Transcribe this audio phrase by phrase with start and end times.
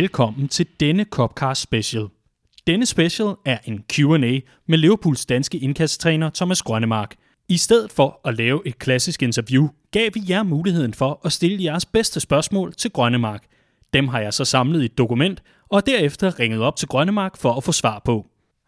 [0.00, 2.08] Velkommen til denne Copcast Special.
[2.66, 7.14] Denne special er en Q&A med Liverpools danske indkasttræner Thomas Grønnemark.
[7.48, 11.64] I stedet for at lave et klassisk interview, gav vi jer muligheden for at stille
[11.64, 13.44] jeres bedste spørgsmål til Grønnemark.
[13.92, 17.52] Dem har jeg så samlet i et dokument, og derefter ringet op til Grønnemark for
[17.52, 18.26] at få svar på.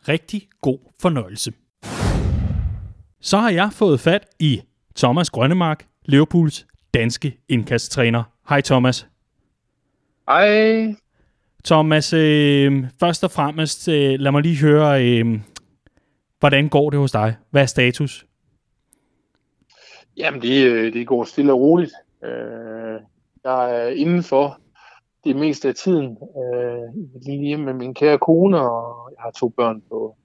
[0.09, 1.53] Rigtig god fornøjelse.
[3.21, 4.61] Så har jeg fået fat i
[4.97, 8.23] Thomas Grønnemark, Liverpools danske indkasttræner.
[8.49, 9.07] Hej Thomas.
[10.29, 11.02] Hej.
[11.65, 15.41] Thomas, øh, først og fremmest, øh, lad mig lige høre, øh,
[16.39, 17.37] hvordan går det hos dig?
[17.51, 18.27] Hvad er status?
[20.17, 21.93] Jamen, det, øh, det går stille og roligt.
[22.25, 23.01] Øh,
[23.45, 24.59] jeg er indenfor
[25.25, 29.49] det meste af tiden øh, lige hjemme med min kære kone, og jeg har to
[29.49, 30.17] børn på,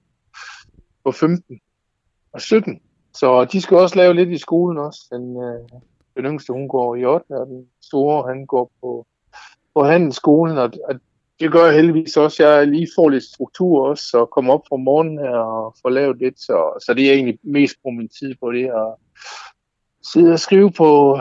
[1.04, 1.60] på 15
[2.32, 2.80] og 17.
[3.14, 5.00] Så de skal også lave lidt i skolen også.
[5.12, 5.80] Den, øh,
[6.16, 9.06] den yngste, hun går i 8, og den store, han går på,
[9.74, 10.94] på handelsskolen, og, og
[11.40, 12.46] det gør jeg heldigvis også.
[12.46, 16.18] Jeg lige får lidt struktur også, og kommer op fra morgenen her og får lavet
[16.18, 18.94] lidt, så, så det er egentlig mest på min tid på det, at
[20.12, 21.20] sidde og skrive på,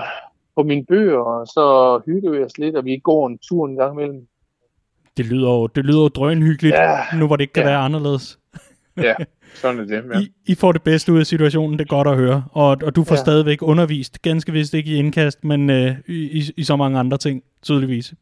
[0.55, 3.75] på mine bøger, og så hygger vi os lidt, og vi går en tur en
[3.75, 4.27] gang imellem.
[5.17, 7.69] Det lyder jo, det lyder jo drønhyggeligt, ja, nu hvor det ikke kan ja.
[7.69, 8.39] være anderledes.
[8.97, 9.15] ja,
[9.53, 10.03] sådan er det.
[10.13, 10.19] Ja.
[10.19, 12.43] I, I får det bedste ud af situationen, det er godt at høre.
[12.51, 13.21] Og, og du får ja.
[13.21, 17.43] stadigvæk undervist, ganske vist ikke i indkast, men øh, i, i så mange andre ting,
[17.61, 18.13] tydeligvis.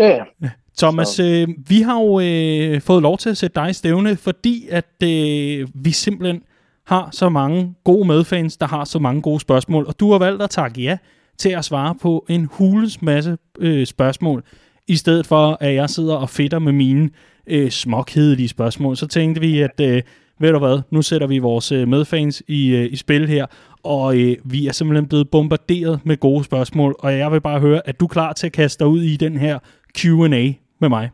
[0.00, 0.50] Ja, ja.
[0.78, 4.66] Thomas, øh, vi har jo øh, fået lov til at sætte dig i stævne, fordi
[4.70, 6.42] at øh, vi simpelthen
[6.86, 10.42] har så mange gode medfans, der har så mange gode spørgsmål, og du har valgt
[10.42, 10.98] at takke ja
[11.38, 14.44] til at svare på en hulens masse øh, spørgsmål,
[14.88, 17.10] i stedet for at jeg sidder og fedter med mine
[17.46, 18.96] øh, småkedelige spørgsmål.
[18.96, 20.02] Så tænkte vi, at øh,
[20.40, 23.46] ved du hvad, nu sætter vi vores øh, medfans i, øh, i spil her,
[23.82, 27.88] og øh, vi er simpelthen blevet bombarderet med gode spørgsmål, og jeg vil bare høre,
[27.88, 29.58] at du er klar til at kaste dig ud i den her
[29.98, 31.10] Q&A med mig?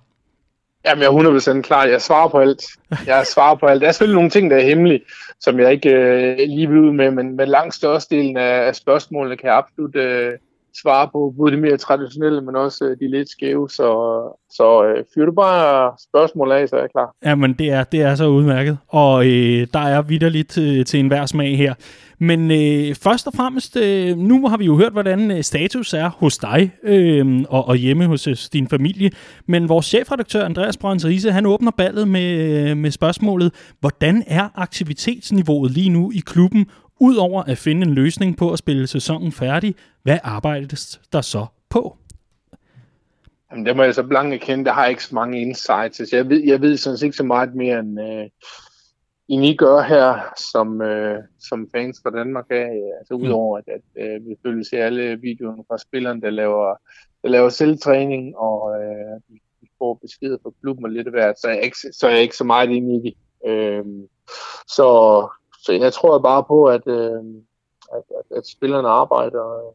[0.86, 1.84] Jamen, jeg er 100% klar.
[1.84, 2.62] Jeg svarer på alt.
[3.06, 3.80] Jeg svarer på alt.
[3.80, 5.00] Der er selvfølgelig nogle ting, der er hemmelige,
[5.40, 9.36] som jeg ikke øh, lige vil ud med, men, men langt størstedelen af, af spørgsmålene
[9.36, 10.32] kan jeg absolut øh,
[10.82, 13.70] svare på, både de mere traditionelle, men også øh, de lidt skæve.
[13.70, 13.88] Så,
[14.50, 17.14] så øh, fyr du bare spørgsmål af, så er jeg klar.
[17.24, 21.26] Jamen, det er, det er så udmærket, og øh, der er vidderligt til, til enhver
[21.26, 21.74] smag her.
[22.18, 26.10] Men øh, først og fremmest, øh, nu har vi jo hørt, hvordan øh, status er
[26.10, 29.10] hos dig øh, og, og hjemme hos øh, din familie.
[29.48, 34.48] Men vores chefredaktør, Andreas Brøns Riese, han åbner ballet med, øh, med spørgsmålet, hvordan er
[34.54, 36.66] aktivitetsniveauet lige nu i klubben,
[37.00, 39.74] udover at finde en løsning på at spille sæsonen færdig?
[40.02, 41.96] Hvad arbejdes der så på?
[43.50, 44.64] Jamen, det må jeg så blankt kende.
[44.64, 46.12] Der har ikke så mange insights.
[46.12, 48.00] Jeg ved, jeg ved sådan set ikke så meget mere end...
[48.00, 48.28] Øh
[49.28, 53.22] end I gør her som, øh, som fans fra Danmark af, altså mm.
[53.22, 56.74] udover at, at øh, vi selvfølgelig ser alle videoerne fra spillerne, der laver,
[57.22, 59.20] der laver selvtræning, og øh,
[59.60, 62.10] vi får beskeder fra klubben og lidt af hvert, så er jeg ikke så, er
[62.10, 63.14] jeg ikke så meget inde i det.
[63.50, 63.84] Øh,
[64.66, 65.20] så,
[65.66, 67.24] så jeg tror bare på, at, øh,
[67.94, 69.74] at, at, at spillerne arbejder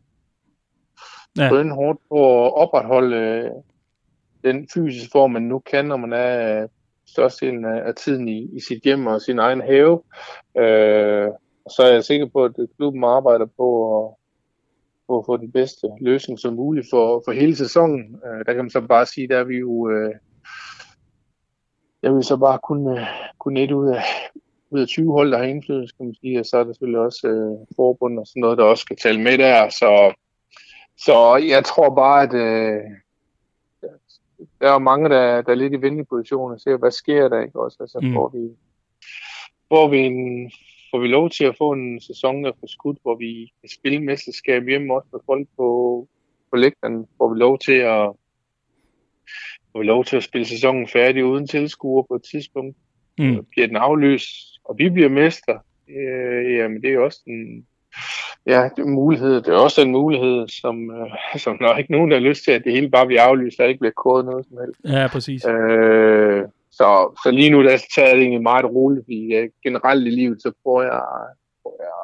[1.38, 1.74] ja.
[1.74, 3.52] hårdt på at opretholde øh,
[4.44, 6.68] den fysiske form, man nu kan, når man er
[7.07, 10.02] størstedelen af, af tiden i, i sit hjem og sin egen have.
[10.57, 11.28] Øh,
[11.69, 13.68] så er jeg sikker på, at klubben arbejder på
[14.00, 14.16] at,
[15.08, 18.22] på at få den bedste løsning som muligt for, for hele sæsonen.
[18.25, 19.90] Øh, der kan man så bare sige, der er vi jo...
[19.90, 20.13] Øh,
[22.03, 23.08] jeg vil så bare kun, øh,
[23.40, 24.03] kun et ud af,
[24.71, 26.99] ud af 20 hold, der har indflydelse, kan man sige, og så er der selvfølgelig
[26.99, 30.13] også øh, forbund og sådan noget, der også skal tælle med der, så,
[30.97, 32.83] så jeg tror bare, at, øh,
[34.61, 37.59] der er mange, der, der er lidt i vindeposition og ser, hvad sker der, ikke
[37.59, 37.78] også?
[37.79, 38.13] Altså, mm.
[38.13, 38.49] får, vi,
[39.67, 40.51] får, vi en,
[40.91, 43.99] får vi lov til at få en sæson, der er skudt, hvor vi kan spille
[43.99, 45.67] mesterskab hjemme også med folk på,
[46.49, 48.11] på lægterne, får vi lov til at
[49.72, 52.78] får vi lov til at spille sæsonen færdig uden tilskuer på et tidspunkt.
[53.17, 53.46] Mm.
[53.46, 55.59] Bliver den aflyst, og vi bliver mester,
[55.90, 57.66] øh, jamen det er også en,
[58.46, 59.41] Ja, det er en mulighed.
[59.41, 62.43] Det er også en mulighed, som, øh, som der er ikke nogen, der har lyst
[62.43, 64.79] til, at det hele bare bliver aflyst, og ikke bliver kodet noget som helst.
[64.97, 65.46] Ja, præcis.
[65.46, 70.08] Øh, så, så lige nu, der tager jeg det egentlig meget roligt, fordi uh, generelt
[70.08, 71.02] i livet, så prøver jeg,
[71.63, 71.99] prøver jeg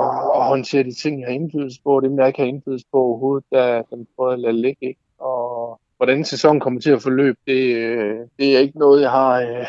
[0.00, 2.98] at, at håndtere de ting, jeg har indflydelse på, det jeg ikke har indflydelse på
[2.98, 4.86] overhovedet, der, den prøver jeg at lade ligge.
[4.86, 5.00] Ikke?
[5.18, 9.40] Og hvordan sæsonen kommer til at forløbe, det, øh, det er ikke noget, jeg har,
[9.40, 9.66] øh,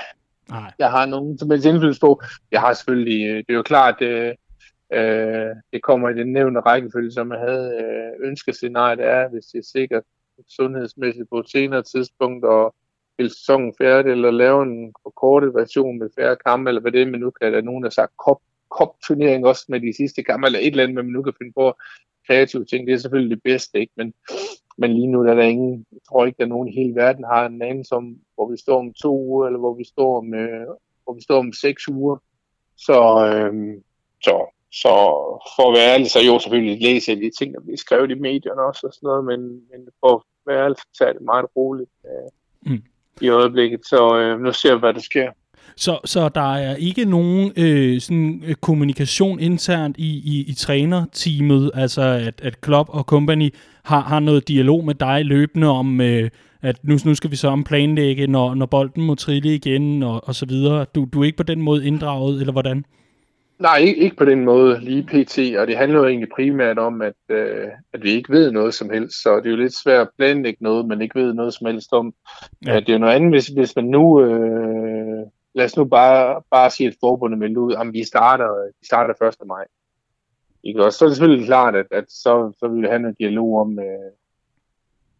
[0.49, 0.71] Nej.
[0.79, 2.21] jeg har nogen som helst indflydelse på.
[2.51, 4.35] Jeg har selvfølgelig, øh, det er jo klart, at
[4.93, 9.45] Øh, det kommer i den nævnte rækkefølge, som jeg havde øh, ønsket scenariet er, hvis
[9.45, 10.03] det er sikkert
[10.49, 12.75] sundhedsmæssigt på et senere tidspunkt, og
[13.17, 17.05] vil sæsonen færdig, eller lave en forkortet version med færre kampe, eller hvad det er,
[17.05, 20.59] men nu kan der nogen, der sagt kop, kop-turnering også med de sidste kampe, eller
[20.59, 21.73] et eller andet, men man nu kan finde på
[22.27, 23.93] kreative ting, det er selvfølgelig det bedste, ikke?
[23.95, 24.13] Men,
[24.77, 26.95] men lige nu der er der ingen, jeg tror ikke, der er nogen i hele
[26.95, 30.17] verden har en anelse om, hvor vi står om to uger, eller hvor vi står
[30.17, 30.67] om, øh,
[31.03, 32.17] hvor vi står om seks uger.
[32.77, 33.81] Så, øh,
[34.23, 34.93] så, så
[35.55, 38.19] for at være ærlig, så jo selvfølgelig læser jeg de ting, der bliver skrevet i
[38.29, 39.41] medierne også og sådan noget, men,
[39.71, 42.83] men for at være ærlig, så er det meget roligt øh, mm.
[43.21, 43.85] i øjeblikket.
[43.85, 45.31] Så øh, nu ser vi, hvad der sker.
[45.77, 51.71] Så, så der er ikke nogen øh, sådan, øh, kommunikation internt i, i, i trænerteamet,
[51.73, 53.53] altså at, at Klopp og company
[53.83, 56.29] har, har noget dialog med dig løbende om, øh,
[56.61, 60.35] at nu, nu skal vi så planlægge, når, når bolden må trille igen og, og
[60.35, 60.85] så videre.
[60.95, 62.85] Du, du er ikke på den måde inddraget, eller hvordan?
[63.59, 65.39] Nej, ikke, ikke på den måde lige pt.
[65.57, 68.89] Og det handler jo egentlig primært om, at, øh, at vi ikke ved noget som
[68.89, 69.21] helst.
[69.23, 71.93] Så det er jo lidt svært at planlægge noget, man ikke ved noget som helst
[71.93, 72.13] om.
[72.65, 72.79] Ja.
[72.79, 74.96] det er jo noget andet, hvis, hvis man nu øh,
[75.57, 79.27] lad os nu bare, bare sige, at forbundet meldte ud, at vi starter, vi starter
[79.27, 79.47] 1.
[79.47, 79.65] maj.
[80.63, 80.83] Ikke?
[80.85, 83.59] Og så er det selvfølgelig klart, at, at så, så vil vi have en dialog
[83.59, 84.11] om, øh,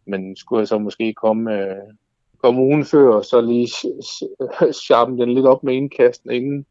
[0.06, 1.92] men skulle jeg så måske komme, øh,
[2.42, 3.68] komme ugen før, og så lige
[4.86, 6.66] sharpen den lidt op med indkasten inden.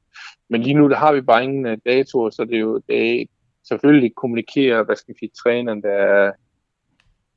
[0.49, 3.21] Men lige nu, der har vi bare ingen uh, datoer, så det er jo det
[3.21, 3.25] er,
[3.67, 6.31] selvfølgelig kommunikere, hvad skal vi sige, træneren, der er,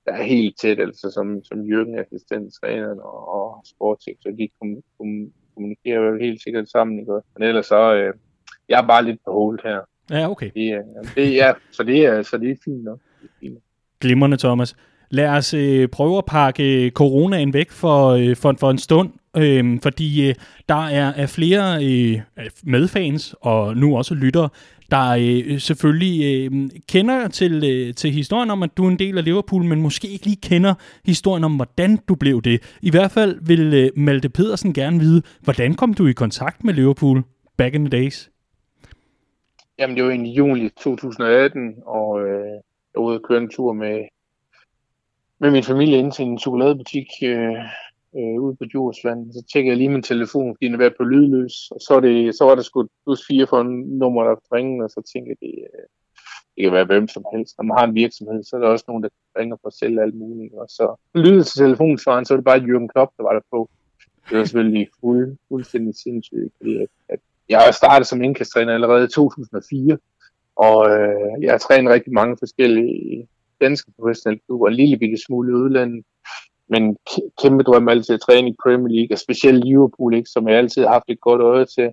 [0.04, 5.32] der er helt tæt, altså som, som Jørgen, assistenttræneren og, og sportssektor, de kom, kom,
[5.60, 7.12] kommunikerer jo helt sikkert sammen, ikke?
[7.38, 8.14] men ellers så, øh,
[8.68, 9.80] jeg er bare lidt på hold her.
[10.10, 10.50] Ja, okay.
[10.54, 10.82] Det, er,
[11.14, 12.98] det, ja, så det er, så det er fint nok.
[14.00, 14.76] Glimrende, Thomas.
[15.10, 19.78] Lad os øh, prøve at pakke coronaen væk for, øh, for, for en stund, øh,
[19.82, 20.34] fordi øh,
[20.68, 22.20] der er, er flere øh,
[22.62, 24.48] medfans og nu også lyttere,
[24.90, 29.18] der øh, selvfølgelig øh, kender til, øh, til historien om, at du er en del
[29.18, 32.78] af Liverpool, men måske ikke lige kender historien om, hvordan du blev det.
[32.82, 36.74] I hvert fald vil øh, Malte Pedersen gerne vide, hvordan kom du i kontakt med
[36.74, 37.22] Liverpool
[37.56, 38.30] back in the days?
[39.78, 42.46] Jamen, det var i juli 2018, og øh,
[42.94, 44.04] jeg var ude og køre en tur med,
[45.40, 47.56] med min familie ind til en chokoladebutik, øh,
[48.16, 49.32] øh, ude på Djursland.
[49.32, 51.70] Så tjekkede jeg lige min telefon, fordi den var på lydløs.
[51.70, 53.72] Og så, det, så var der sgu plus fire for en
[54.02, 55.86] nummer, der ringede, og så tænkte jeg, det, øh,
[56.54, 57.54] det kan være hvem som helst.
[57.58, 59.08] Når man har en virksomhed, så er der også nogen, der
[59.38, 60.54] ringer for at sælge alt muligt.
[60.54, 60.84] Og så
[61.14, 63.70] lyder til telefonsvaren, så var det bare Jürgen Klopp, der var der på.
[64.30, 69.08] Det var selvfølgelig fuld, fuldstændig sindssygt, fordi at, at jeg startede som indkasttræner allerede i
[69.08, 69.98] 2004,
[70.56, 73.28] og øh, jeg har trænet rigtig mange forskellige
[73.60, 76.04] danske professionelle klubber, en lille bitte smule i udlandet,
[76.70, 76.96] men
[77.42, 80.82] kæmpe drøm altid at træne i Premier League, og specielt Liverpool, ikke, som jeg altid
[80.82, 81.92] har haft et godt øje til.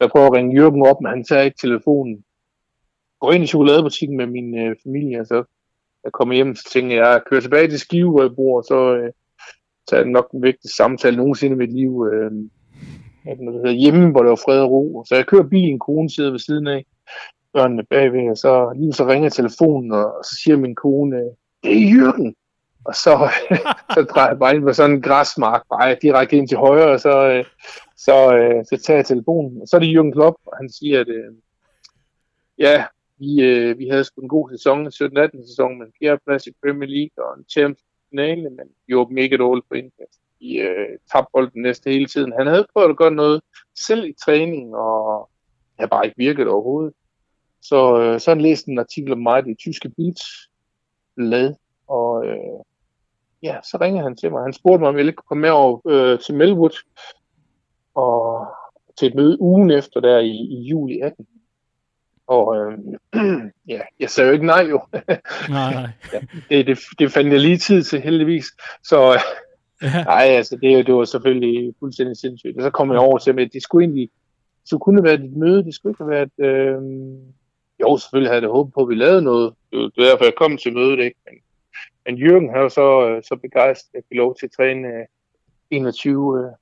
[0.00, 2.24] Jeg prøver at ringe Jürgen op, men han tager ikke telefonen.
[3.20, 5.44] Går ind i chokoladebutikken med min øh, familie, og så
[6.04, 8.64] jeg kommer hjem, så tænker jeg, jeg kører tilbage til Skive, hvor jeg bor, og
[8.64, 9.10] så, øh,
[9.88, 12.08] så jeg nok den vigtigste samtale nogensinde i mit liv.
[12.12, 12.32] Øh,
[13.26, 15.04] at det hedder hjemme, hvor der var fred og ro.
[15.08, 16.84] Så jeg kører bilen, kone sidder ved siden af,
[17.54, 21.16] børnene bagved, og så lige så ringer telefonen, og så siger min kone,
[21.62, 22.34] det er Jørgen.
[22.84, 23.30] Og så,
[23.94, 27.00] så drejer jeg bare ind på sådan en græsmark, bare direkte ind til højre, og
[27.00, 27.44] så, øh,
[27.96, 29.62] så, øh, så tager jeg telefonen.
[29.62, 31.32] Og så er det Jürgen Klopp, og han siger, at øh,
[32.58, 32.84] ja,
[33.18, 36.88] vi, øh, vi havde sgu en god sæson, 17-18 sæson, med en fjerdeplads i Premier
[36.88, 40.20] League og en Champions finale, men vi var mega dårligt på indkast.
[40.40, 42.32] Vi øh, tabte bolden næste hele tiden.
[42.38, 43.40] Han havde prøvet at gøre noget
[43.74, 45.30] selv i træning, og
[45.76, 46.94] det har bare ikke virket overhovedet.
[47.62, 50.50] Så, øh, så han læste en artikel om mig i det tyske Bild,
[51.16, 51.54] blad,
[51.86, 52.60] og øh,
[53.44, 54.42] ja, så ringede han til mig.
[54.42, 56.78] Han spurgte mig, om jeg ikke kunne komme med over øh, til Melwood
[57.94, 58.46] og
[58.98, 61.26] til et møde ugen efter der i, i juli 18.
[62.26, 62.78] Og øh,
[63.72, 64.80] ja, jeg sagde jo ikke nej jo.
[65.48, 65.88] nej, nej.
[66.12, 66.20] ja,
[66.50, 68.46] det, det, det fandt jeg lige tid til heldigvis.
[68.84, 69.18] Så
[69.82, 70.04] ja.
[70.04, 72.56] nej, altså det, det var selvfølgelig fuldstændig sindssygt.
[72.56, 74.10] Og så kom jeg over til, at det skulle egentlig
[74.64, 76.32] så kunne det være et møde, det skulle ikke have været...
[76.38, 76.82] Øh,
[77.80, 79.54] jo, selvfølgelig havde jeg håbet på, at vi lavede noget.
[79.72, 81.18] Det var derfor, jeg kom til mødet, ikke?
[81.26, 81.34] Men
[82.06, 85.06] men Jürgen har jo så, øh, så begejstret at lov til at træne øh,
[85.70, 86.52] 21 øh,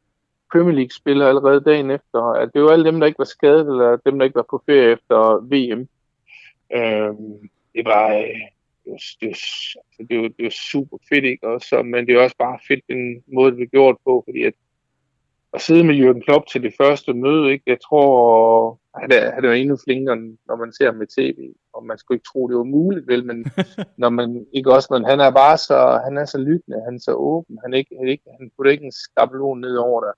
[0.53, 2.21] Premier League-spillere allerede dagen efter.
[2.33, 4.63] At det var alle dem, der ikke var skadet, eller dem, der ikke var på
[4.67, 5.19] ferie efter
[5.51, 5.89] VM.
[6.75, 8.09] Øhm, det var...
[8.85, 11.49] det var, det, var, det, var, det var super fedt, ikke?
[11.49, 14.55] Også, men det er også bare fedt den måde, det blev gjort på, fordi at
[15.55, 17.65] at sidde med Jürgen Klopp til det første møde, ikke?
[17.67, 20.17] jeg tror, han er, han er endnu flinkere,
[20.47, 23.27] når man ser ham med tv, og man skulle ikke tro, det var muligt, vel,
[23.27, 23.47] men
[24.03, 26.99] når man ikke også, men han er bare så, han er så lyttende, han er
[26.99, 30.13] så åben, han, ikke, han, ikke, han putter ikke en skabelon ned over dig.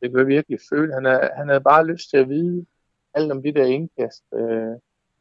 [0.00, 0.94] Det kan jeg virkelig føle.
[0.94, 2.66] Han, er, han havde bare lyst til at vide
[3.14, 4.76] alt om det der indkast, øh,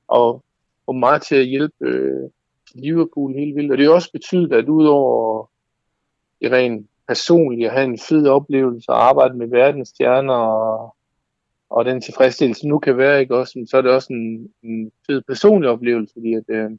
[0.07, 0.43] og
[0.85, 2.29] få mig til at hjælpe øh,
[2.75, 3.71] Liverpool helt vildt.
[3.71, 5.49] Og det er også betydet, at udover
[6.41, 10.95] i ren personligt at have en fed oplevelse og arbejde med verdens stjerner og,
[11.69, 15.21] og den tilfredsstillelse nu kan være, ikke også, så er det også en, en fed
[15.21, 16.71] personlig oplevelse, fordi at, øh,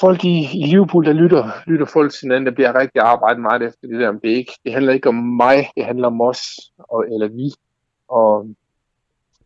[0.00, 3.62] folk i, i Liverpool, der lytter, lytter folk til hinanden, der bliver rigtig arbejdet meget
[3.62, 4.12] efter det der.
[4.12, 6.42] Det, er ikke, det handler ikke om mig, det handler om os,
[6.78, 7.48] og, eller vi.
[8.08, 8.46] Og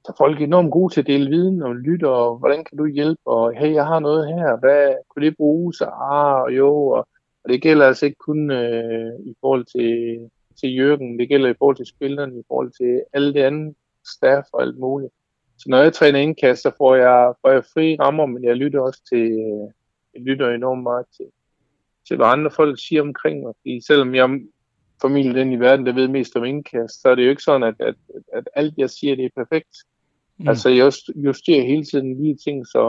[0.05, 2.87] så folk er enormt gode til at dele viden og lytte, og hvordan kan du
[2.87, 7.09] hjælpe, og hey, jeg har noget her, hvad kunne det bruges, ah, jo, og,
[7.45, 10.19] og det gælder altså ikke kun øh, i forhold til,
[10.61, 13.75] til Jørgen, det gælder i forhold til spillerne, i forhold til alle det andet
[14.17, 15.13] staff og alt muligt.
[15.59, 18.81] Så når jeg træner indkast, så får jeg, får jeg fri rammer, men jeg lytter
[18.81, 19.67] også til, øh,
[20.15, 21.27] jeg lytter enormt meget til,
[22.09, 23.53] til hvad andre folk siger omkring mig.
[23.61, 24.41] Fordi selvom jeg
[25.01, 27.63] formentlig den i verden, der ved mest om indkast, så er det jo ikke sådan,
[27.63, 27.95] at, at,
[28.33, 29.77] at alt jeg siger, det er perfekt.
[30.39, 30.49] Mm.
[30.49, 32.83] Altså jeg justerer hele tiden lige ting, så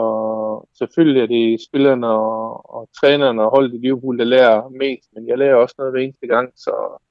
[0.78, 5.28] selvfølgelig er det spillerne og, og trænerne og holdet i Liverpool, der lærer mest, men
[5.28, 7.02] jeg lærer også noget hver eneste gang, så,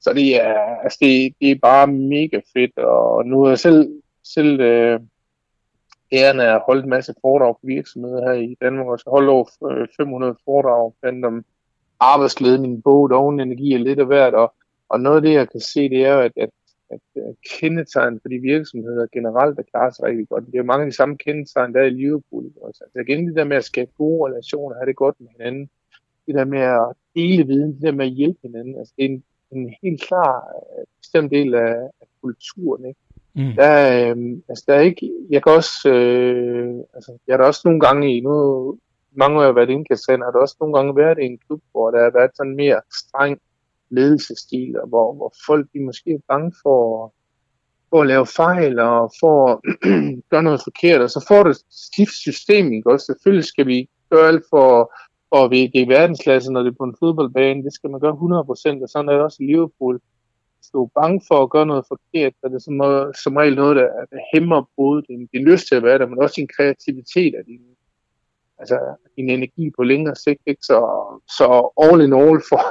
[0.00, 3.88] så det er, altså det, det er bare mega fedt, og nu er jeg selv,
[4.24, 5.00] selv øh,
[6.12, 9.30] æren af at holde en masse foredrag på virksomheder her i Danmark, og så holde
[9.30, 11.44] over øh, 500 foredrag blandt om
[12.00, 14.54] arbejdsledning, bog, oven energi og lidt af hvert, og,
[14.88, 16.50] og noget af det, jeg kan se, det er at, at,
[16.90, 20.46] at, at kendetegn for de virksomheder generelt, der klarer sig rigtig godt.
[20.46, 22.44] Det er mange af de samme kendetegn, der er i Liverpool.
[22.60, 22.84] Også.
[22.84, 25.70] Altså igen det der med at skabe gode relationer, have det godt med hinanden,
[26.26, 29.08] det der med at dele viden, det der med at hjælpe hinanden, altså det er
[29.08, 33.00] en, en helt klar øh, bestemt del af, af kulturen, ikke?
[33.34, 33.52] Mm.
[33.56, 33.74] Der,
[34.10, 34.16] øh,
[34.48, 38.20] altså, der er ikke, jeg kan også, øh, altså, jeg har også nogle gange i,
[38.20, 38.32] nu
[39.16, 41.60] mange år jeg har været indkasserende, har der også nogle gange været i en klub,
[41.72, 43.40] hvor der har været sådan mere streng
[43.90, 47.12] ledelsesstil, og hvor, hvor folk de måske er bange for,
[47.90, 49.58] for at lave fejl og for at
[50.30, 53.06] gøre noget forkert, og så får du et stift system, ikke også?
[53.06, 54.92] Selvfølgelig skal vi gøre alt for,
[55.28, 58.00] for at vi er i verdensklasse, når det er på en fodboldbane, det skal man
[58.00, 60.00] gøre 100%, og sådan er det også i Liverpool
[60.66, 62.74] hvis du er bange for at gøre noget forkert, så er det som,
[63.24, 66.22] som regel noget, der, der hæmmer både din, din lyst til at være der, men
[66.22, 67.62] også din kreativitet og din,
[68.58, 68.78] altså,
[69.16, 70.42] din energi på længere sigt.
[70.46, 70.62] Ikke?
[70.62, 70.78] Så,
[71.36, 71.46] så
[71.82, 72.62] all in all for,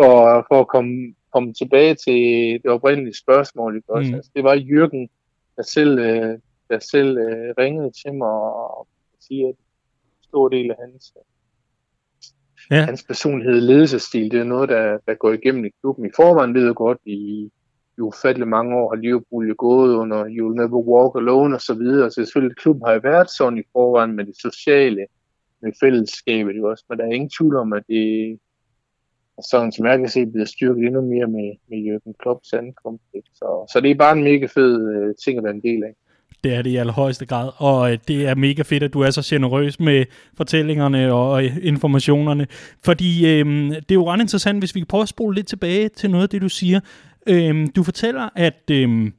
[0.00, 2.20] for, for at komme, komme tilbage til
[2.62, 3.76] det oprindelige spørgsmål.
[3.76, 3.92] Ikke?
[3.92, 4.10] Også?
[4.10, 4.14] Mm.
[4.14, 5.08] Altså, det var Jørgen,
[5.56, 6.38] der selv, øh,
[6.70, 8.86] der selv uh, ringede til mig og, og
[9.20, 11.12] siger, at en stor del af hans
[12.70, 12.84] Ja.
[12.84, 16.06] Hans personlighed, ledelsesstil, det er noget, der, der går igennem i klubben.
[16.06, 17.50] I forvejen ved jeg godt, i,
[17.98, 21.74] i ufattelig mange år har Liverpool jo gået under You'll Never Walk Alone og så
[21.74, 22.10] videre.
[22.10, 25.06] Så selvfølgelig, klubben har jo været sådan i forvejen med det sociale,
[25.62, 26.84] med fællesskabet jo også.
[26.88, 28.38] Men der er ingen tvivl om, at det
[29.50, 33.04] sådan som jeg kan se, bliver styrket endnu mere med, med Jürgen Klopps ankomst.
[33.34, 35.94] Så, så det er bare en mega fed øh, ting at være en del af.
[36.44, 39.10] Det er det i allerhøjeste grad, og øh, det er mega fedt, at du er
[39.10, 40.04] så generøs med
[40.36, 42.46] fortællingerne og informationerne,
[42.84, 45.88] fordi øh, det er jo ret interessant, hvis vi kan prøve at spole lidt tilbage
[45.88, 46.80] til noget af det, du siger.
[47.26, 48.70] Øh, du fortæller, at...
[48.70, 49.10] Øh,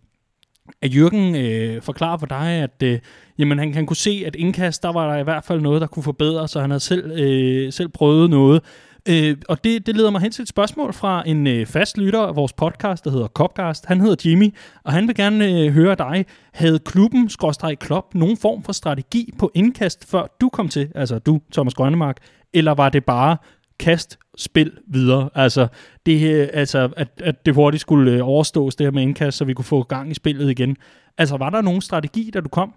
[0.82, 3.00] at Jørgen øh, forklarer for dig, at øh,
[3.38, 5.88] jamen, han, han kunne se, at indkast, der var der i hvert fald noget, der
[5.88, 8.64] kunne forbedres, så han havde selv, øh, selv prøvet noget.
[9.10, 12.20] Øh, og det, det leder mig hen til et spørgsmål fra en øh, fast lytter
[12.20, 13.86] af vores podcast, der hedder Copcast.
[13.86, 16.25] Han hedder Jimmy, og han vil gerne øh, høre dig.
[16.53, 21.20] Havde klubben, skråstrej klub, nogen form for strategi på indkast, før du kom til, altså
[21.20, 22.18] du, Thomas Grønnemark,
[22.53, 23.38] eller var det bare
[23.79, 25.29] kast, spil videre.
[25.36, 25.68] Altså,
[26.06, 29.46] det, øh, altså at, at det hurtigt skulle øh, overstås, det her med indkast, så
[29.46, 30.77] vi kunne få gang i spillet igen.
[31.18, 32.74] Altså, var der nogen strategi, da du kom?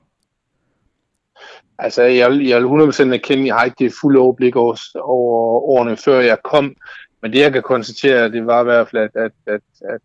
[1.79, 5.61] Altså, jeg, jeg vil 100% erkende, at jeg har ikke det fulde overblik over, over
[5.61, 6.77] årene, før jeg kom.
[7.23, 9.61] Men det, jeg kan konstatere, det var i hvert fald, at, at, at,
[9.95, 10.01] at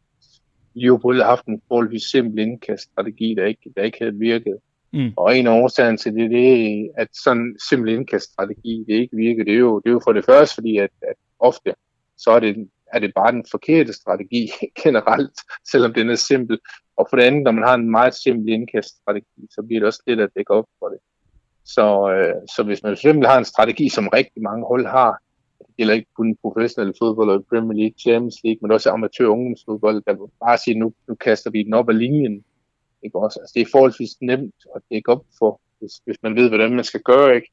[0.73, 4.57] Liverpool har haft en forholdsvis simpel indkaststrategi, der ikke, der ikke havde virket.
[4.93, 5.13] Mm.
[5.17, 9.15] Og en af årsagerne til det, det er, at sådan en simpel indkaststrategi, det ikke
[9.15, 9.43] virker.
[9.43, 11.73] Det er jo, det er jo for det første, fordi at, at ofte,
[12.17, 14.49] så er det, er det bare den forkerte strategi
[14.83, 15.39] generelt,
[15.71, 16.59] selvom den er simpel.
[16.97, 20.03] Og for det andet, når man har en meget simpel indkaststrategi, så bliver det også
[20.07, 20.99] lidt at dække op for det.
[21.75, 25.17] Så, øh, så hvis man fx har en strategi, som rigtig mange hold har,
[25.59, 30.03] det gælder ikke kun professionelle fodbold og Premier League, Champions League, men også amatør ungdomsfodbold,
[30.07, 32.43] der vil bare sige, nu, nu kaster vi den op ad linjen.
[33.03, 33.39] Ikke også?
[33.39, 36.83] Altså, det er forholdsvis nemt at dække op for, hvis, hvis man ved, hvordan man
[36.83, 37.35] skal gøre.
[37.35, 37.49] Ikke?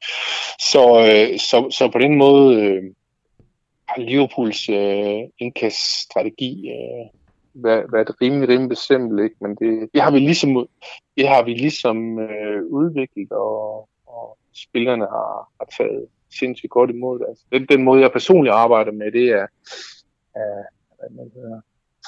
[0.59, 2.83] Så, øh, så, så på den måde øh,
[3.87, 7.05] har Liverpools øh, indkaststrategi øh,
[7.53, 9.19] været, været rimelig, rimelig bestemt.
[9.23, 9.35] ikke?
[9.41, 10.67] men det, det har vi ligesom,
[11.17, 13.89] det har vi ligesom øh, udviklet og
[14.55, 16.07] spillerne har, har taget
[16.39, 17.25] sindssygt godt imod det.
[17.29, 19.47] Altså, den, den måde, jeg personligt arbejder med, det er,
[20.35, 20.63] er
[20.99, 21.61] hvad man hedder,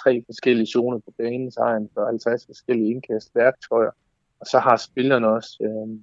[0.03, 3.91] tre forskellige zoner på banen, så har jeg 50 forskellige indkast værktøjer,
[4.39, 5.99] og så har spillerne også, øh,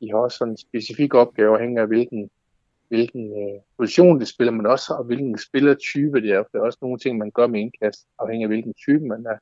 [0.00, 2.30] de har også sådan en specifik opgave afhængig af hvilken,
[2.88, 6.66] hvilken øh, position de spiller, men også og hvilken spillertype det er, for det er
[6.66, 9.38] også nogle ting, man gør med indkast, afhængig af hvilken type man er.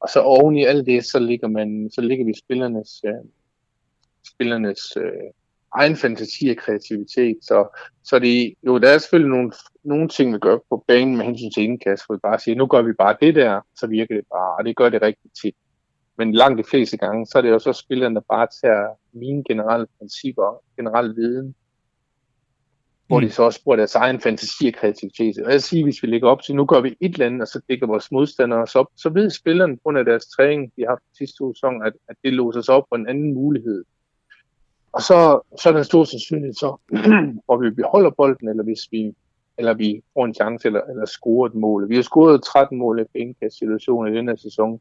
[0.00, 3.24] Og så oven i alt det, så ligger, man, så ligger vi spillernes, øh,
[4.34, 5.30] spillernes øh,
[5.74, 7.36] egen fantasi og kreativitet.
[7.42, 9.52] Så, så det, jo, der er selvfølgelig nogle,
[9.84, 12.66] nogle ting, vi gør på banen med hensyn til indkast, hvor vi bare siger, nu
[12.66, 15.54] gør vi bare det der, så virker det bare, og det gør det rigtig tit.
[16.18, 19.44] Men langt de fleste gange, så er det jo så spillerne, der bare tager mine
[19.44, 21.54] generelle principper, generelle viden,
[23.10, 23.26] hvor mm.
[23.26, 25.38] de så også bruger deres egen fantasi og kreativitet.
[25.44, 27.48] Og jeg siger, hvis vi ligger op til, nu gør vi et eller andet, og
[27.48, 30.82] så dækker vores modstandere os op, så ved spillerne på grund af deres træning, de
[30.82, 33.84] har haft de sidste sæsoner, at, at det låser sig op på en anden mulighed.
[34.92, 36.76] Og så, så er den en stor sandsynlighed så,
[37.44, 39.14] hvor vi beholder bolden, eller hvis vi,
[39.58, 41.88] eller vi får en chance, eller, eller scorer et mål.
[41.88, 44.80] Vi har scoret 13 mål efter indkast-situationer i denne sæson,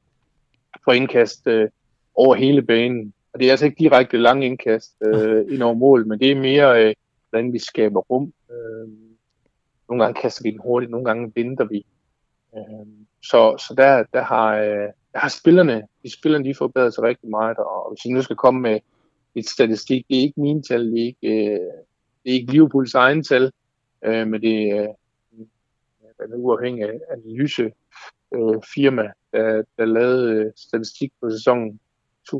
[0.83, 1.69] for indkast øh,
[2.15, 3.13] over hele banen.
[3.33, 6.35] Og det er altså ikke direkte lang indkast øh, ind over mål, men det er
[6.35, 6.95] mere, øh,
[7.29, 8.33] hvordan vi skaber rum.
[8.51, 8.87] Øh,
[9.89, 11.85] nogle gange kaster vi den hurtigt, nogle gange venter vi.
[12.55, 12.87] Øh,
[13.23, 17.29] så så der, der, har, øh, der har spillerne, de spillerne de forbedret sig rigtig
[17.29, 18.79] meget, og hvis vi nu skal komme med
[19.35, 21.59] et statistik, det er ikke mine tal, det er ikke, øh,
[22.23, 23.51] det er ikke Liverpools egen tal,
[24.05, 24.93] øh, men det er
[26.19, 27.71] øh, en uafhængig analyse
[28.33, 31.79] øh, firma, der, der lavede øh, statistik på sæsonen
[32.29, 32.35] 2017-18,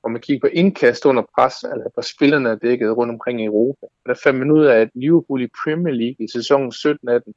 [0.00, 3.44] hvor man kigger på indkast under pres, altså hvor spillerne er dækket rundt omkring i
[3.44, 3.86] Europa.
[3.86, 7.32] Og der fandt man ud af, at Liverpool i Premier League i sæsonen 17-18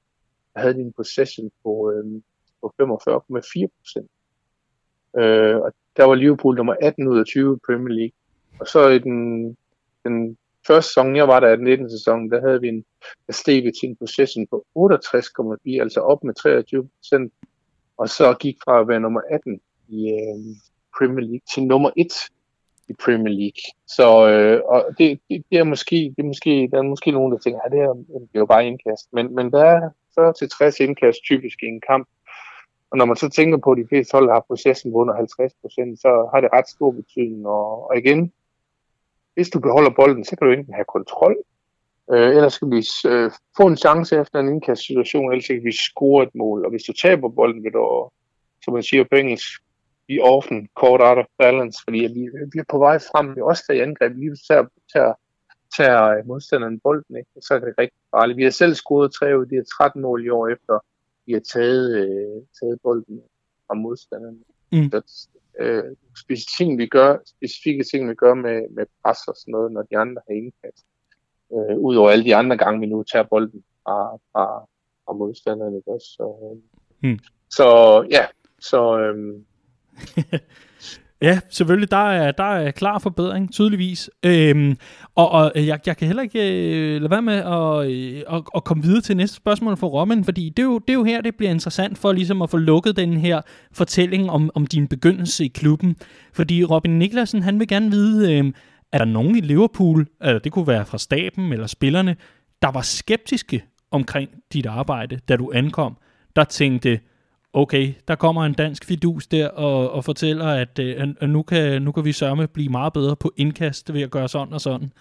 [0.55, 2.21] havde de en possession på, øh,
[2.61, 4.11] på 45,4 procent.
[5.17, 8.11] Øh, og der var Liverpool nummer 18 ud af 20 i Premier League.
[8.59, 9.47] Og så i den,
[10.03, 11.89] den første sæson, jeg var der i den 19.
[11.89, 12.85] sæson, der havde vi en,
[13.27, 17.33] der steg vi til en possession på 68,4, altså op med 23 procent.
[17.97, 20.55] Og så gik fra at være nummer 18 i øh,
[20.97, 22.07] Premier League til nummer 1
[22.89, 23.63] i Premier League.
[23.87, 27.31] Så øh, og det, det, det, er måske, det er måske, der er måske nogen,
[27.31, 29.13] der tænker, at det, er, det er jo bare indkast.
[29.13, 29.89] Men, men der er
[30.19, 32.07] 40-60 indkast typisk i en kamp.
[32.93, 35.53] Og når man så tænker på, at de fleste hold har processen på under 50
[35.61, 37.47] procent, så har det ret stor betydning.
[37.47, 38.33] Og, og igen,
[39.33, 41.35] hvis du beholder bolden, så kan du enten have kontrol,
[42.11, 45.71] øh, eller skal vi øh, få en chance efter en indkast situation, ellers kan vi
[45.71, 46.65] score et mål.
[46.65, 48.09] Og hvis du taber bolden, vil du,
[48.63, 49.49] som man siger på engelsk,
[50.07, 52.21] be often caught out of balance, fordi vi,
[52.53, 55.13] vi er på vej frem, vi er også der i angreb, vi tager, tager,
[55.77, 57.29] tager øh, modstanderen bolden, ikke?
[57.41, 58.37] så er det rigtig farligt.
[58.37, 60.79] Vi har selv scoret tre ud, de her 13 mål i år efter,
[61.25, 63.21] vi har taget, øh, taget bolden
[63.67, 64.37] fra modstanderne.
[64.71, 64.91] Mm.
[64.91, 65.27] Så,
[65.59, 65.83] øh,
[66.17, 69.81] specifikke ting, vi gør, specifikke ting, vi gør med, med pres og sådan noget, når
[69.81, 70.85] de andre har indkast.
[71.53, 74.67] Øh, Udover alle de andre gange, vi nu tager bolden fra, fra,
[75.05, 75.77] fra modstanderne.
[75.77, 75.99] Ikke?
[75.99, 77.19] Så, øh, mm.
[77.49, 77.67] så
[78.11, 78.25] ja,
[78.59, 78.99] så...
[78.99, 79.41] Øh,
[81.23, 84.09] Ja, selvfølgelig, der er, der er klar forbedring, tydeligvis.
[84.25, 84.77] Øhm,
[85.15, 88.43] og og øh, jeg, jeg kan heller ikke øh, lade være med at, øh, at,
[88.55, 91.03] at komme videre til næste spørgsmål for Rommen, fordi det er, jo, det er jo
[91.03, 94.87] her, det bliver interessant for ligesom at få lukket den her fortælling om, om din
[94.87, 95.95] begyndelse i klubben.
[96.33, 98.51] Fordi Robin Niklasen, han vil gerne vide, øh,
[98.91, 102.15] er der nogen i Liverpool, altså det kunne være fra staben eller spillerne,
[102.61, 105.97] der var skeptiske omkring dit arbejde, da du ankom,
[106.35, 106.99] der tænkte,
[107.53, 110.79] okay, der kommer en dansk fidus der og, og fortæller, øh, at,
[111.21, 114.29] at nu, kan, nu kan vi sørme blive meget bedre på indkast ved at gøre
[114.29, 114.93] sådan og sådan.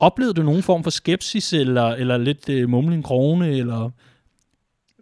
[0.00, 3.90] Oplevede du nogen form for skepsis, eller, eller lidt uh, mumlen krone, eller...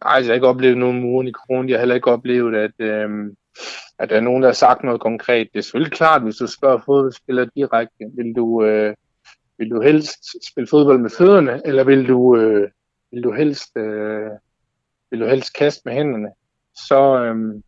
[0.04, 1.68] Nej, altså, jeg har ikke oplevet nogen muren i kronen.
[1.68, 3.08] Jeg har heller ikke oplevet, at, øh,
[3.98, 5.48] at der er nogen, der har sagt noget konkret.
[5.52, 8.94] Det er selvfølgelig klart, hvis du spørger fodboldspillere direkte, vil du, øh,
[9.58, 12.70] vil du helst spille fodbold med fødderne, eller vil du, øh,
[13.12, 14.30] vil du helst øh,
[15.10, 16.28] vil du helst kaste med hænderne?
[16.74, 17.62] Så, øhm,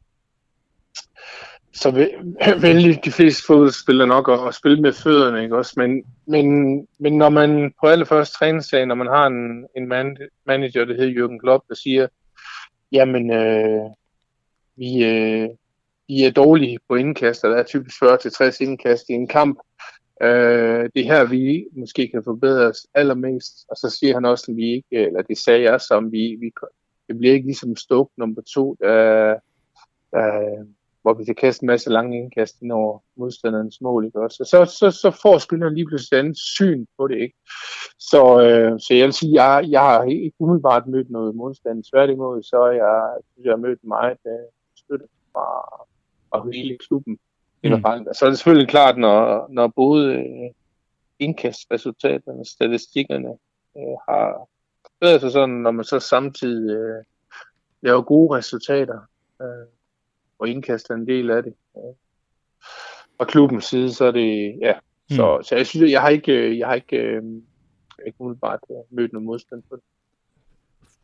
[1.73, 2.11] så vil,
[2.62, 5.73] vælger de fleste fodboldspillere nok at, at spille med fødderne, ikke også?
[5.77, 6.47] Men, men,
[6.99, 10.16] men når man på allerførste træningsdag, når man har en, en man,
[10.47, 12.07] manager, der hedder Jürgen Klopp, der siger,
[12.92, 13.90] jamen, øh,
[14.77, 15.49] vi, øh,
[16.09, 19.59] vi er dårlige på indkast, og der er typisk 40-60 indkast i en kamp.
[20.23, 23.66] Øh, det her, vi måske kan forbedre os allermest.
[23.69, 26.51] Og så siger han også, at vi ikke, eller det sagde jeg som, vi, vi,
[27.09, 29.35] det bliver ikke ligesom Stoke nummer to, der,
[30.12, 30.64] der,
[31.03, 34.07] hvor vi kan kaste en masse lange indkast ind over modstanderens mål.
[34.07, 34.21] Ikke?
[34.21, 34.45] Også.
[34.45, 37.19] Så, så, så får spilleren lige pludselig et andet syn på det.
[37.19, 37.37] Ikke?
[37.99, 41.85] Så, øh, så jeg vil sige, jeg, jeg har ikke umiddelbart mødt noget modstand.
[41.85, 45.47] Tværtimod, så jeg, jeg har mødt meget uh, støtte fra,
[46.31, 47.19] fra hele klubben.
[47.64, 47.83] Mm.
[48.12, 50.51] Så er det selvfølgelig klart, når, når både øh,
[51.19, 53.29] indkastresultaterne, statistikkerne
[53.79, 54.49] øh, har,
[55.00, 57.04] bedre sig sådan, når man så samtidig øh,
[57.80, 59.00] laver gode resultater
[59.42, 59.66] øh,
[60.38, 61.54] og indkaster en del af det.
[61.76, 61.94] Øh.
[63.16, 64.74] Fra klubbens side, så er det, ja,
[65.11, 65.42] så, mm.
[65.44, 67.22] så jeg synes, jeg har ikke, øh, jeg har ikke, øh,
[68.06, 69.85] ikke umiddelbart øh, mødt noget modstand på det.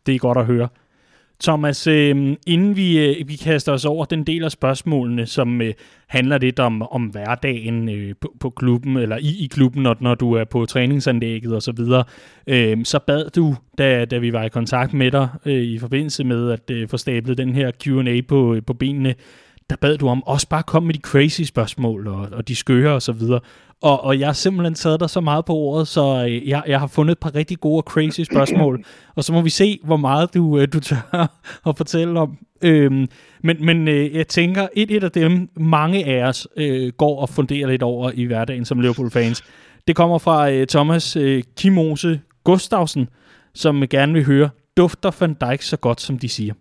[0.07, 0.69] Det er godt at høre.
[1.43, 5.75] Thomas, øh, inden vi, øh, vi kaster os over den del af spørgsmålene, som øh,
[6.07, 10.15] handler lidt om, om hverdagen øh, på, på klubben, eller i, i klubben, når, når
[10.15, 12.05] du er på træningsanlægget osv., så, videre,
[12.47, 16.25] øh, så bad du, da, da vi var i kontakt med dig øh, i forbindelse
[16.25, 19.15] med at øh, få stablet den her Q&A på, øh, på benene,
[19.71, 22.95] der bad du om også bare komme med de crazy spørgsmål og, og de skøre
[22.95, 23.41] og så videre.
[23.83, 26.81] Og, og jeg har simpelthen taget dig så meget på ordet, så øh, jeg, jeg
[26.81, 28.85] har fundet et par rigtig gode og crazy spørgsmål.
[29.17, 31.29] og så må vi se, hvor meget du, øh, du tør
[31.69, 32.39] at fortælle om.
[32.63, 33.09] Øhm,
[33.43, 37.29] men men øh, jeg tænker, et, et af dem, mange af os øh, går og
[37.29, 39.43] funderer lidt over i hverdagen som Liverpool-fans.
[39.89, 43.09] Det kommer fra øh, Thomas øh, Kimose Gustavsen,
[43.55, 46.55] som gerne vil høre, dufter Van Dijk så godt, som de siger?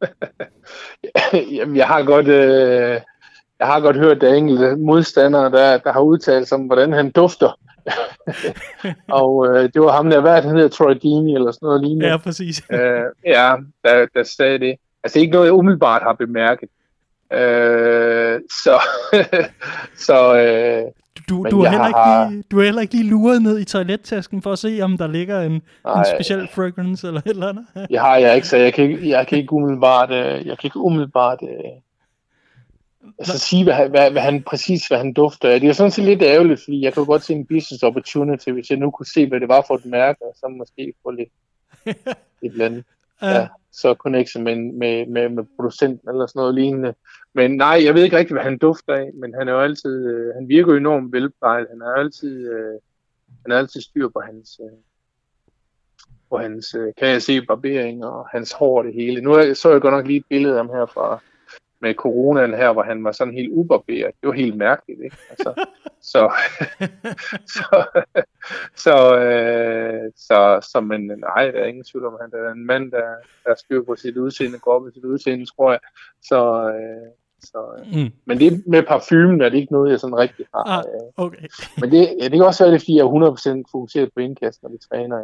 [1.56, 2.28] Jamen, jeg har godt...
[2.28, 3.00] Øh
[3.60, 6.92] jeg har godt hørt, at der enkelte modstandere, der, der har udtalt sig om, hvordan
[6.92, 7.58] han dufter.
[9.20, 12.06] og øh, det var ham der, hvad han hedder, Troy Deeney eller sådan noget lignende.
[12.06, 12.62] Ja, præcis.
[12.72, 14.76] øh, ja, der, der sagde det.
[15.04, 16.68] Altså ikke noget, jeg umiddelbart har bemærket.
[17.32, 18.80] Øh, så,
[20.06, 20.92] så øh,
[21.28, 22.24] du, du, har heller har...
[22.24, 24.98] ikke lige, du har heller ikke lige luret ned i toilettasken for at se, om
[24.98, 27.66] der ligger en, Nej, en speciel fragrance eller et eller andet.
[27.90, 30.66] det har jeg ikke, så jeg kan ikke, jeg kan ikke umiddelbart, øh, jeg kan
[30.66, 31.70] ikke umiddelbart øh,
[33.18, 35.60] Altså sige, hvad, hvad, hvad han præcis hvad han dufter af.
[35.60, 38.70] Det er sådan set lidt ærgerligt, fordi jeg kunne godt se en business opportunity, hvis
[38.70, 41.28] jeg nu kunne se, hvad det var for et mærke, og så måske få lidt
[41.86, 41.96] et
[42.42, 42.84] eller andet.
[43.22, 46.94] Ja, så connection med, med, med, med producenten eller sådan noget lignende.
[47.34, 50.06] Men nej, jeg ved ikke rigtig, hvad han dufter af, men han er jo altid,
[50.06, 51.66] øh, han virker jo enormt velplejet.
[51.70, 52.78] Han er altid, øh,
[53.42, 54.78] han er altid styr på hans, øh,
[56.30, 59.20] på hans, øh, kan jeg se, barbering og hans hår det hele.
[59.20, 61.20] Nu så jeg godt nok lige et billede af ham her fra,
[61.80, 64.12] med coronaen her, hvor han var sådan helt ubarberet.
[64.20, 65.16] Det var helt mærkeligt, ikke?
[65.30, 65.66] Altså,
[66.00, 66.32] så,
[67.54, 67.84] så,
[68.76, 72.90] så, øh, så, så, men nej, der er ingen tvivl om, han er en mand,
[72.92, 73.06] der,
[73.44, 75.80] der styr på sit udseende, går op i sit udseende, tror jeg.
[76.22, 77.10] Så, øh,
[77.42, 77.58] så,
[77.92, 78.12] mm.
[78.24, 80.78] Men det med parfumen er det ikke noget, jeg sådan rigtig har.
[80.78, 81.24] Ah, øh.
[81.24, 81.46] okay.
[81.80, 84.62] Men det, ja, det kan også være, det fordi jeg er 100% fokuseret på indkast,
[84.62, 85.16] når vi træner.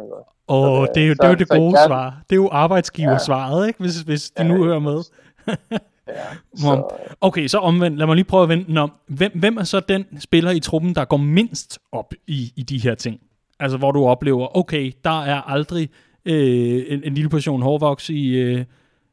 [0.47, 2.21] Åh, oh, det, er jo, så, det er jo det gode kan, svar.
[2.29, 3.67] Det er jo arbejdsgiversvaret, ja.
[3.67, 3.79] ikke?
[3.79, 5.03] hvis, hvis de ja, nu hører med.
[6.07, 6.23] Ja,
[6.55, 6.97] så...
[7.21, 7.97] Okay, så omvendt.
[7.97, 8.91] Lad mig lige prøve at vente om.
[9.07, 12.77] Hvem, hvem er så den spiller i truppen, der går mindst op i, i de
[12.77, 13.19] her ting?
[13.59, 15.89] Altså, hvor du oplever, okay, der er aldrig
[16.25, 18.65] øh, en, en lille portion hårvoks i, øh,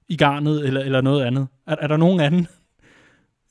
[0.08, 1.46] i garnet, eller, eller noget andet.
[1.66, 2.48] Er, er der nogen anden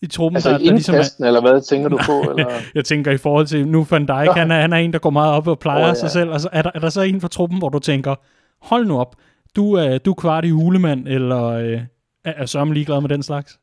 [0.01, 1.25] i truppen, altså der, der ligesom er...
[1.27, 2.21] eller hvad tænker du på?
[2.31, 2.51] Eller?
[2.75, 5.09] jeg tænker i forhold til, nu Van Dijk, han er, han er en, der går
[5.09, 5.93] meget op og plejer oh, ja.
[5.93, 6.31] sig selv.
[6.31, 8.15] Altså, er, der, er der så en fra truppen, hvor du tænker,
[8.61, 9.15] hold nu op,
[9.55, 11.43] du er, du er kvart i julemand, eller...
[11.43, 11.81] Øh,
[12.25, 13.59] er, er Søren ligeglad med den slags?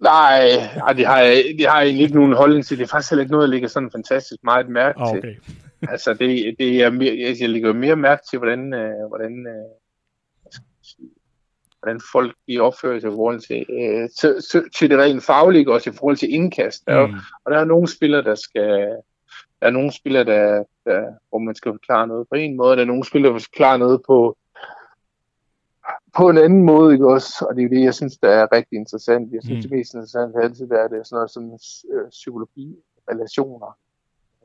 [0.00, 0.48] Nej,
[0.86, 2.78] ej, det har jeg, det har jeg egentlig ikke nogen holdning til.
[2.78, 5.20] Det er faktisk heller ikke noget, jeg lægger sådan fantastisk meget mærke okay.
[5.20, 5.36] til.
[5.92, 9.64] altså, det, det er mere, jeg lægger mere mærke til, hvordan, øh, hvordan, øh,
[11.82, 15.72] hvordan folk de opfører sig i forhold til, øh, til, til, til det rent faglige,
[15.72, 16.82] også i forhold til indkast.
[16.88, 16.94] Mm.
[16.94, 17.02] Og,
[17.44, 18.70] og der er nogle spillere, der skal,
[19.60, 22.82] der er nogle spillere, der, der, hvor man skal forklare noget på en måde, der
[22.82, 24.36] er nogle spillere, der skal forklare noget på,
[26.16, 27.46] på en anden måde, ikke også?
[27.48, 29.32] Og det er det, jeg synes, der er rigtig interessant.
[29.32, 29.62] Jeg synes, mm.
[29.62, 31.44] det mest interessante har altid været, det er sådan noget som
[31.92, 32.76] øh, psykologi,
[33.10, 33.78] relationer,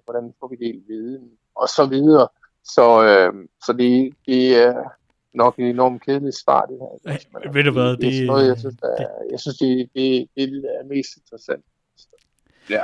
[0.05, 2.27] hvordan får vi delt viden, og så videre.
[2.63, 4.83] Så, øh, så det, det er
[5.33, 7.11] nok et enormt kedeligt svar, det her.
[7.11, 7.89] Altså, men, ved du hvad?
[7.89, 10.43] Det, det er noget, jeg synes, der er, jeg synes det, det, det
[10.79, 11.65] er mest interessant.
[12.69, 12.83] Ja.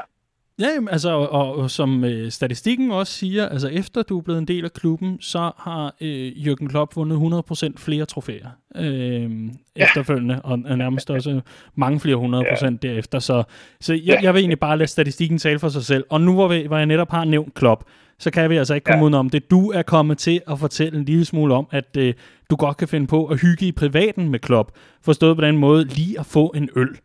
[0.60, 4.40] Ja, jamen, altså, og, og som øh, statistikken også siger, altså efter du er blevet
[4.40, 9.84] en del af klubben, så har øh, Jürgen Klopp vundet 100% flere trofæer øh, ja.
[9.84, 11.42] efterfølgende, og, og nærmest også
[11.76, 12.70] mange flere 100% ja.
[12.70, 13.20] derefter.
[13.20, 13.44] Så,
[13.82, 16.04] så jeg, jeg vil egentlig bare lade statistikken tale for sig selv.
[16.10, 17.84] Og nu hvor, vi, hvor jeg netop har nævnt Klopp,
[18.20, 19.10] så kan vi altså ikke komme ja.
[19.10, 19.52] ud om det.
[19.52, 22.14] Du er kommet til at fortælle en lille smule om, at øh,
[22.50, 24.72] du godt kan finde på at hygge i privaten med Klopp.
[25.02, 26.98] Forstået på den måde, lige at få en øl.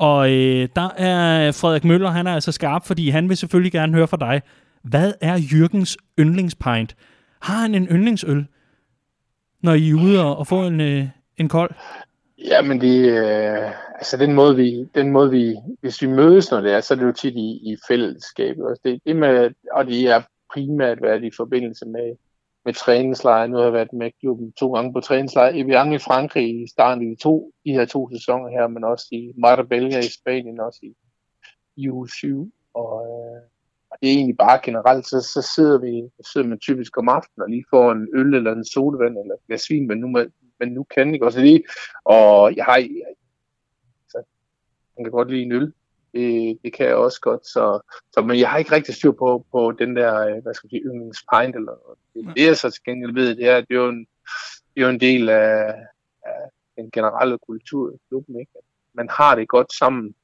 [0.00, 3.94] Og øh, der er Frederik Møller, han er altså skarp, fordi han vil selvfølgelig gerne
[3.94, 4.42] høre fra dig.
[4.82, 6.96] Hvad er Jørgens yndlingspint?
[7.40, 8.46] Har han en yndlingsøl,
[9.62, 11.04] når I er ude og, får en, øh,
[11.36, 11.70] en kold?
[12.38, 16.60] Ja, men det, øh, altså den måde, vi, den måde vi, hvis vi mødes, når
[16.60, 18.64] det er, så er det jo tit i, i fællesskabet.
[18.68, 20.22] Altså det, det med, og det er
[20.54, 22.16] primært været i forbindelse med,
[22.64, 23.48] med træningslejre.
[23.48, 25.56] Nu har jeg været med klubben to gange på træningslejre.
[25.56, 29.06] Evian i Frankrig i starten af de, to, de her to sæsoner her, men også
[29.12, 30.94] i Marbella i Spanien, også i,
[31.76, 32.52] i uge 7.
[32.74, 33.42] Og, øh,
[33.90, 37.08] og det er egentlig bare generelt, så, så sidder vi så sidder man typisk om
[37.08, 40.06] aftenen og lige får en øl eller en sodavand eller et glas vin, men nu,
[40.60, 41.64] men nu kan ikke også lige.
[42.04, 43.14] Og jeg har, jeg,
[44.08, 44.22] så,
[44.96, 45.72] man kan godt lide en øl,
[46.14, 47.46] det, det kan jeg også godt.
[47.46, 47.80] Så,
[48.12, 50.70] så, men jeg har ikke rigtig styr på, på den der, øh, hvad skal jeg
[50.70, 51.56] sige, yndlingspint.
[51.56, 54.06] Eller, det, det jeg så til gengæld ved, det er, det er jo en,
[54.74, 55.74] det er jo en del af,
[56.22, 56.40] af
[56.76, 58.40] den generelle kultur i klubben.
[58.40, 58.52] Ikke?
[58.94, 60.14] Man har det godt sammen.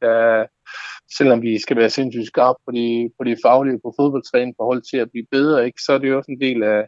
[0.00, 0.46] Der,
[1.16, 4.96] selvom vi skal være sindssygt skarpe på de, på de faglige på fodboldtræning forhold til
[4.96, 6.86] at blive bedre, ikke, så er det jo også en del af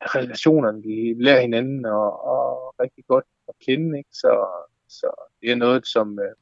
[0.00, 0.82] relationerne.
[0.82, 3.98] Vi lærer hinanden og, og rigtig godt at kende.
[3.98, 4.10] Ikke?
[4.12, 4.46] Så,
[4.88, 6.34] så det er noget, som øh,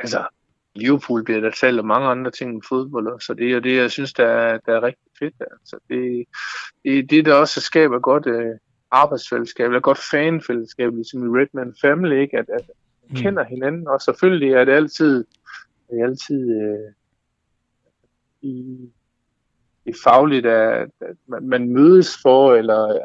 [0.00, 0.26] altså,
[0.74, 3.90] Liverpool bliver der talt om mange andre ting end fodbold, så det er det, jeg
[3.90, 5.34] synes, der er, der er rigtig fedt.
[5.40, 6.24] Altså, det,
[6.84, 8.56] det, det, der også skaber godt øh,
[8.90, 12.38] arbejdsfællesskab, eller godt fanfællesskab, ligesom i Redman Family, ikke?
[12.38, 12.70] At, at
[13.08, 13.16] mm.
[13.16, 15.24] kender hinanden, og selvfølgelig er det altid,
[15.90, 16.92] det er altid øh,
[18.42, 18.78] i,
[19.86, 22.98] i fagligt, at, at man, man mødes for, eller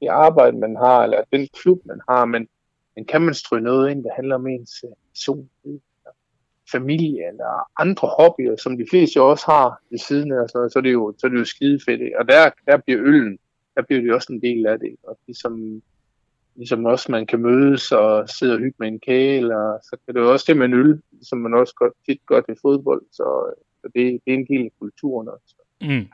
[0.00, 2.48] det arbejde, man har, eller den klub, man har, men,
[2.96, 5.80] men kan man stryge noget ind, der handler om ens personlighed,
[6.72, 10.78] familie eller andre hobbyer, som de fleste jo også har ved siden af, så, så,
[10.78, 12.00] er det jo, så er det jo skide fedt.
[12.00, 12.18] Ikke?
[12.18, 13.38] Og der, der bliver øllen,
[13.74, 14.96] der bliver det også en del af det.
[15.02, 15.82] Og ligesom,
[16.56, 20.14] ligesom også man kan mødes og sidde og hygge med en kage, eller, så kan
[20.14, 23.02] det jo også det med en øl, som man også godt, tit godt i fodbold.
[23.12, 25.54] Så, så det, det er en del af kulturen også.
[25.80, 26.06] Mm.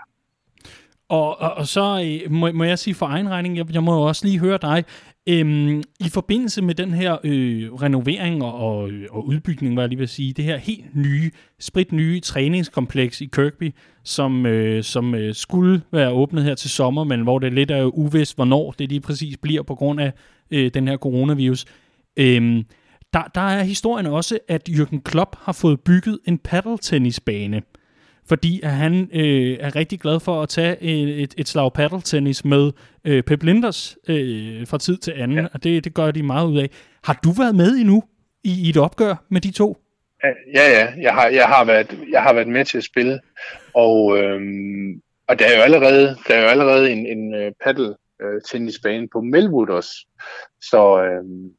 [1.10, 3.94] Og, og, og så øh, må, må jeg sige for egen regning, jeg, jeg må
[3.94, 4.84] jo også lige høre dig,
[5.28, 9.98] øhm, i forbindelse med den her øh, renovering og, og, og udbygning, hvad jeg lige
[9.98, 15.34] vil sige, det her helt nye, sprit nye træningskompleks i Kirkby, som, øh, som øh,
[15.34, 19.00] skulle være åbnet her til sommer, men hvor det lidt er uvist, hvornår det lige
[19.00, 20.12] præcis bliver på grund af
[20.50, 21.64] øh, den her coronavirus.
[22.16, 22.64] Øhm,
[23.12, 27.62] der, der er historien også, at Jürgen Klopp har fået bygget en paddeltennisbane
[28.30, 32.72] fordi at han øh, er rigtig glad for at tage et, et, slag paddeltennis med
[33.04, 35.46] øh, Pep Linders øh, fra tid til anden, ja.
[35.52, 36.70] og det, det gør de meget ud af.
[37.04, 38.02] Har du været med endnu
[38.44, 39.76] i, i et opgør med de to?
[40.54, 43.20] Ja, ja, jeg har, jeg har, været, jeg har været med til at spille,
[43.74, 47.94] og, øhm, og der er jo allerede, der er jo allerede en, en uh, paddle
[48.50, 50.06] tennisbane på Melwood også,
[50.62, 51.50] så, øhm,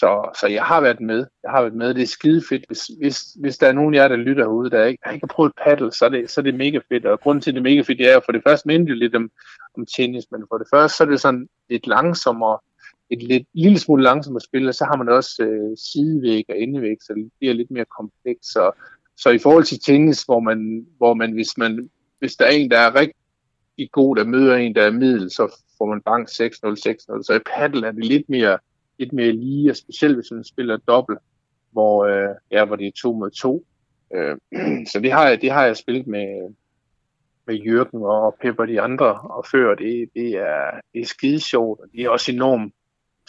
[0.00, 1.26] så, så jeg har været med.
[1.42, 1.94] Jeg har været med.
[1.94, 2.64] Det er skide fedt.
[2.66, 5.26] Hvis, hvis, hvis der er nogen af jer, der lytter herude, der ikke, der ikke
[5.26, 7.06] har prøvet paddle, så er, det, så er det mega fedt.
[7.06, 9.14] Og grunden til, at det er mega fedt, det er for det første mindre lidt
[9.14, 9.30] om,
[9.78, 12.58] om tennis, men for det første, så er det sådan lidt langsommere,
[13.10, 16.96] et lidt, lille smule langsommere spil, og så har man også øh, sidevæg og indevæg,
[17.00, 18.52] så det bliver lidt mere komplekst.
[18.52, 18.70] Så,
[19.16, 22.70] så i forhold til tennis, hvor man, hvor man, hvis man, hvis der er en,
[22.70, 26.32] der er rigtig god, der møder en, der er middel, så får man bank 6-0,
[26.32, 27.22] 6-0.
[27.22, 28.58] Så i paddle er det lidt mere
[28.98, 31.18] lidt mere lige, og specielt hvis man spiller dobbelt,
[31.70, 33.66] hvor, øh, ja, hvor det er to mod to.
[34.14, 34.36] Øh,
[34.92, 36.54] så det har, jeg, det har jeg spillet med,
[37.46, 41.80] med Jørgen og Pepper de andre, og før det, det er, det er skide sjovt,
[41.80, 42.72] og det er også enormt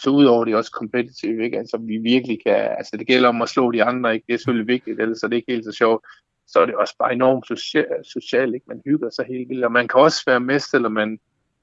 [0.02, 1.58] så udover det er også kompetitivt, ikke?
[1.58, 4.24] Altså, vi virkelig kan, altså det gælder om at slå de andre, ikke?
[4.26, 6.06] Det er selvfølgelig vigtigt, ellers er det ikke helt så sjovt.
[6.46, 8.66] Så er det også bare enormt socialt, social, ikke?
[8.68, 11.18] Man hygger sig helt vildt, og man kan også være mest, eller man,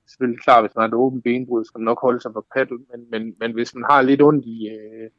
[0.09, 2.79] selvfølgelig klart, hvis man har et åbent benbrud, skal man nok holde sig på paddle,
[2.91, 5.09] men, men, men hvis man har lidt ondt i, øh,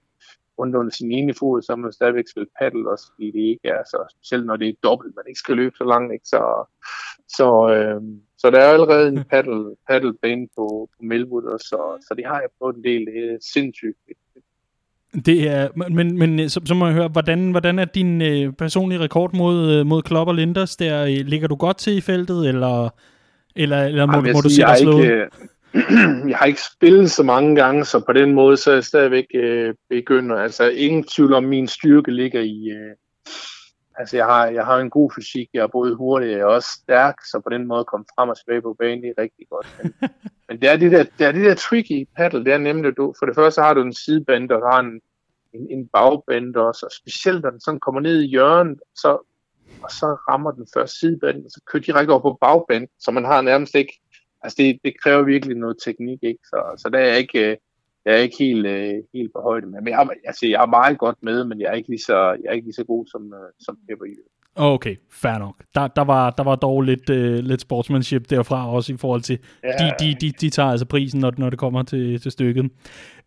[0.59, 3.69] ondt under sin ene fod, så må man stadigvæk spille paddle også, fordi det ikke
[3.69, 6.29] er så, specielt når det er dobbelt, man ikke skal løbe så langt, ikke?
[6.29, 6.41] Så,
[7.29, 8.03] så, øh,
[8.39, 12.41] så der er allerede en paddle, paddlebane på, på Melwood, og så, så det har
[12.41, 13.99] jeg prøvet en del, det er sindssygt
[15.25, 18.53] det er, men, men øh, så, så må jeg høre, hvordan, hvordan er din øh,
[18.53, 20.77] personlige rekord mod, øh, mod Klopp og Linders?
[20.77, 22.89] Der, øh, ligger du godt til i feltet, eller
[23.57, 25.29] eller, eller må, Jamen, må du sige, dig slå ikke,
[26.31, 29.27] jeg har ikke spillet så mange gange, så på den måde så er jeg stadigvæk
[29.35, 30.37] øh, begynder.
[30.37, 32.71] Altså ingen tvivl om, min styrke ligger i...
[32.71, 32.97] Øh,
[33.99, 37.15] altså jeg har, jeg har en god fysik, jeg er både hurtig og også stærk,
[37.25, 39.67] så på den måde komme frem og tilbage på banen, det er rigtig godt.
[39.83, 39.95] Men,
[40.49, 42.97] men det er det der, det er det der tricky paddle, det er nemlig, at
[42.97, 45.01] du, for det første har du en sideband, der har en,
[45.55, 49.19] en, en bagband også, og specielt når den sådan kommer ned i hjørnet, så
[49.83, 53.25] og så rammer den første sideband, og så kører direkte over på bagband, så man
[53.25, 54.01] har nærmest ikke,
[54.43, 56.41] altså det, det kræver virkelig noget teknik, ikke?
[56.45, 57.57] Så, så der er jeg ikke, øh,
[58.05, 59.81] jeg er ikke helt, øh, helt på højde med.
[59.81, 62.49] Men jeg, altså, jeg er meget godt med, men jeg er ikke lige så, jeg
[62.49, 64.07] er ikke lige så god som, øh, som Pepper
[64.59, 65.55] Okay, fair nok.
[65.75, 69.39] Der, der, var, der var dog lidt, uh, lidt sportsmanship derfra også i forhold til,
[69.65, 69.69] ja.
[69.69, 72.71] de, de, de, de tager altså prisen, når, når det kommer til, til stykket.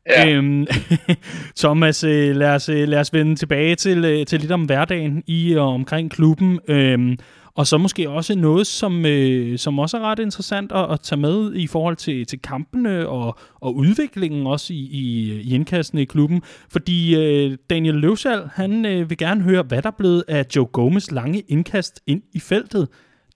[0.07, 0.29] Ja.
[0.29, 0.67] Øhm,
[1.61, 5.23] Thomas, øh, lad os, øh, lad os vende tilbage til, øh, til lidt om hverdagen
[5.27, 6.59] i og omkring klubben.
[6.67, 7.17] Øhm,
[7.55, 11.19] og så måske også noget, som, øh, som også er ret interessant at, at tage
[11.19, 16.05] med i forhold til, til kampene og, og udviklingen også i, i, i indkastene i
[16.05, 16.41] klubben.
[16.71, 20.65] Fordi øh, Daniel Løvsal, han øh, vil gerne høre, hvad der er blevet af Joe
[20.65, 22.87] Gomes lange indkast ind i feltet.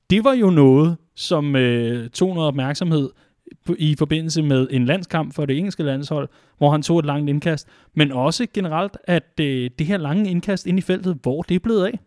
[0.10, 3.10] Det var jo noget, som øh, tog noget opmærksomhed
[3.78, 7.68] i forbindelse med en landskamp for det engelske landshold, hvor han tog et langt indkast,
[7.94, 11.60] men også generelt, at øh, det her lange indkast ind i feltet, hvor det er
[11.60, 12.00] blevet af?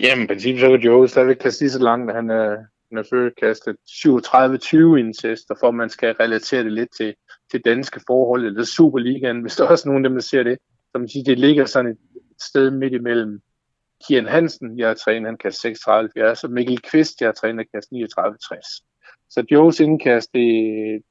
[0.00, 3.02] Jamen, i princippet så kan Joe stadigvæk kaste lige så langt, han, øh, han er
[3.10, 7.14] før kastet 37-20 incest, og for at man skal relatere det lidt til,
[7.50, 10.58] til danske forhold, eller Superligaen, hvis der er også nogen af dem, der ser det,
[10.92, 11.98] som siger, det ligger sådan et
[12.40, 13.40] sted midt imellem
[14.06, 17.66] Kian Hansen, jeg har trænet, han kaster 36 70, og Mikkel Kvist, jeg har trænet,
[17.74, 18.66] kaster 39 60.
[19.30, 20.48] Så Joes indkast, det,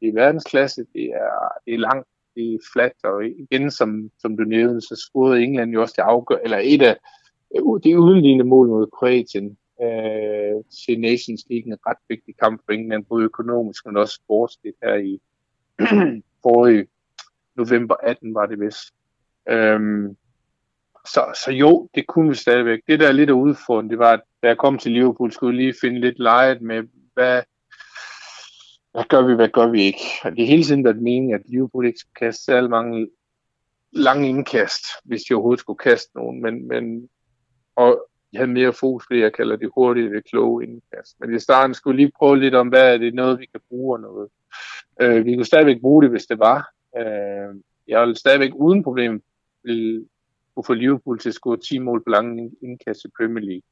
[0.02, 4.38] det er verdensklasse, det er, det er langt, det er flat, og igen, som, som
[4.38, 6.98] du nævnte, så scorede England jo også det afgør, eller et af
[7.84, 13.06] de udenlignende mål mod Kroatien øh, til Nations League, en ret vigtig kamp for England,
[13.06, 15.22] både økonomisk, men også sportsligt her i
[16.44, 16.88] forrige
[17.56, 18.94] november 18 var det vist.
[19.50, 20.18] Øhm,
[21.06, 22.80] så, så jo, det kunne vi stadigvæk.
[22.88, 25.58] Det, der er lidt af udfordringen, det var, at da jeg kom til Liverpool, skulle
[25.58, 26.84] jeg lige finde lidt lejet med,
[27.14, 27.42] hvad,
[28.98, 30.06] hvad gør vi, hvad gør vi ikke?
[30.24, 33.10] Og det er hele tiden været meningen, at Liverpool ikke skal kaste særlig mange
[33.92, 36.42] lange indkast, hvis de overhovedet skulle kaste nogen.
[36.42, 37.10] Men, men,
[37.76, 41.20] og jeg havde mere fokus på det, jeg kalder det hurtige, det kloge indkast.
[41.20, 43.98] Men i starten skulle lige prøve lidt om, hvad er det noget, vi kan bruge
[43.98, 44.30] og noget.
[45.02, 46.70] Øh, vi kunne stadigvæk bruge det, hvis det var.
[46.98, 49.24] Øh, jeg ville stadigvæk uden problem
[49.64, 50.06] vil
[50.56, 53.68] kunne få Liverpool til at score 10 mål på lange indkast i Premier League.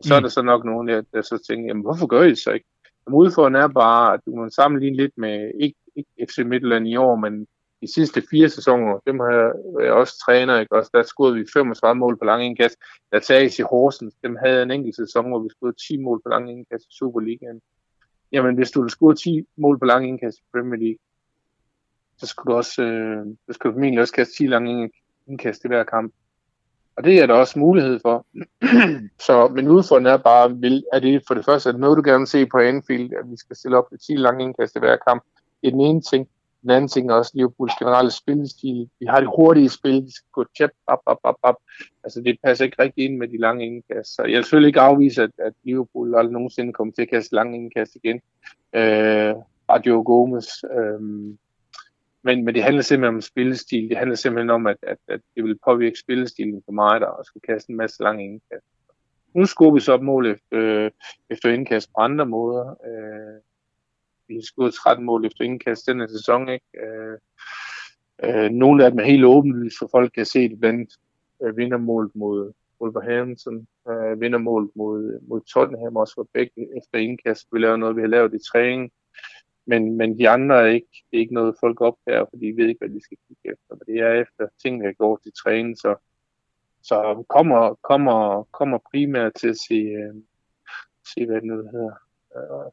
[0.00, 0.16] Så mm.
[0.16, 2.50] er der så nok nogen, der, der så tænker, jamen hvorfor gør I det så
[2.50, 2.66] ikke?
[3.06, 6.96] Men udfordringen er bare, at du må sammenligne lidt med, ikke, ikke FC Midtjylland i
[6.96, 7.46] år, men
[7.82, 9.52] de sidste fire sæsoner, dem har jeg,
[9.84, 10.74] jeg også træner, ikke?
[10.76, 12.76] Også, der scorede vi 35 mål på lang indkast.
[13.12, 16.28] Der tages i Horsens, dem havde en enkelt sæson, hvor vi scorede 10 mål på
[16.28, 17.60] lang indkast i Superligaen.
[18.32, 20.98] Jamen, hvis du ville score 10 mål på lang indkast i Premier League,
[22.18, 24.90] så skulle du også, øh, så skulle du formentlig også kaste 10 lange
[25.26, 26.12] indkast i hver kamp.
[26.96, 28.26] Og det er der også mulighed for.
[29.26, 32.18] så, men udfordringen er bare, vil, er det for det første, at noget du gerne
[32.18, 34.96] vil se på Anfield, at vi skal stille op til 10 lange indkast i hver
[35.08, 35.22] kamp.
[35.60, 36.28] Det er den ene ting.
[36.62, 38.90] Den anden ting er også Liverpools generelle spillestil.
[39.00, 41.56] Vi har det hurtige spil, de skal gå tjep, op, op, op, op.
[42.04, 44.14] Altså det passer ikke rigtig ind med de lange indkast.
[44.14, 47.34] Så jeg vil selvfølgelig ikke afvise, at, at Liverpool aldrig nogensinde kommer til at kaste
[47.34, 48.20] lange indkast igen.
[48.74, 49.34] Øh,
[49.68, 50.48] Adio Gomes.
[50.64, 51.00] Øh,
[52.24, 53.88] men, men det handler simpelthen om spillestil.
[53.88, 57.24] Det handler simpelthen om, at, at, at det vil påvirke spillestilen for mig, der og
[57.24, 58.66] skal kaste en masse lange indkast.
[59.34, 60.90] Nu skubber vi så op mål efter, øh,
[61.30, 62.70] efter indkast på andre måder.
[62.70, 63.40] Øh,
[64.28, 66.48] vi har skudt 13 mål efter indkast denne sæson.
[66.48, 66.66] Ikke?
[66.84, 67.18] Øh,
[68.24, 70.90] øh, nogle af dem er helt åbenlyst, så folk kan se det blandt
[71.42, 77.46] øh, vindermål mod Wolverhampton, øh, vindermål mod, mod Tottenham, også for begge efter indkast.
[77.52, 78.92] Vi laver noget, vi har lavet i træning.
[79.66, 82.68] Men, men de andre er ikke, det er ikke noget, folk opdager, fordi de ved
[82.68, 83.74] ikke, hvad de skal kigge efter.
[83.74, 85.94] Men det er efter ting, der går til træning, så,
[86.82, 90.14] så kommer, kommer, kommer primært til at se, øh,
[91.14, 91.94] se hvad det nu hedder,
[92.36, 92.72] øh,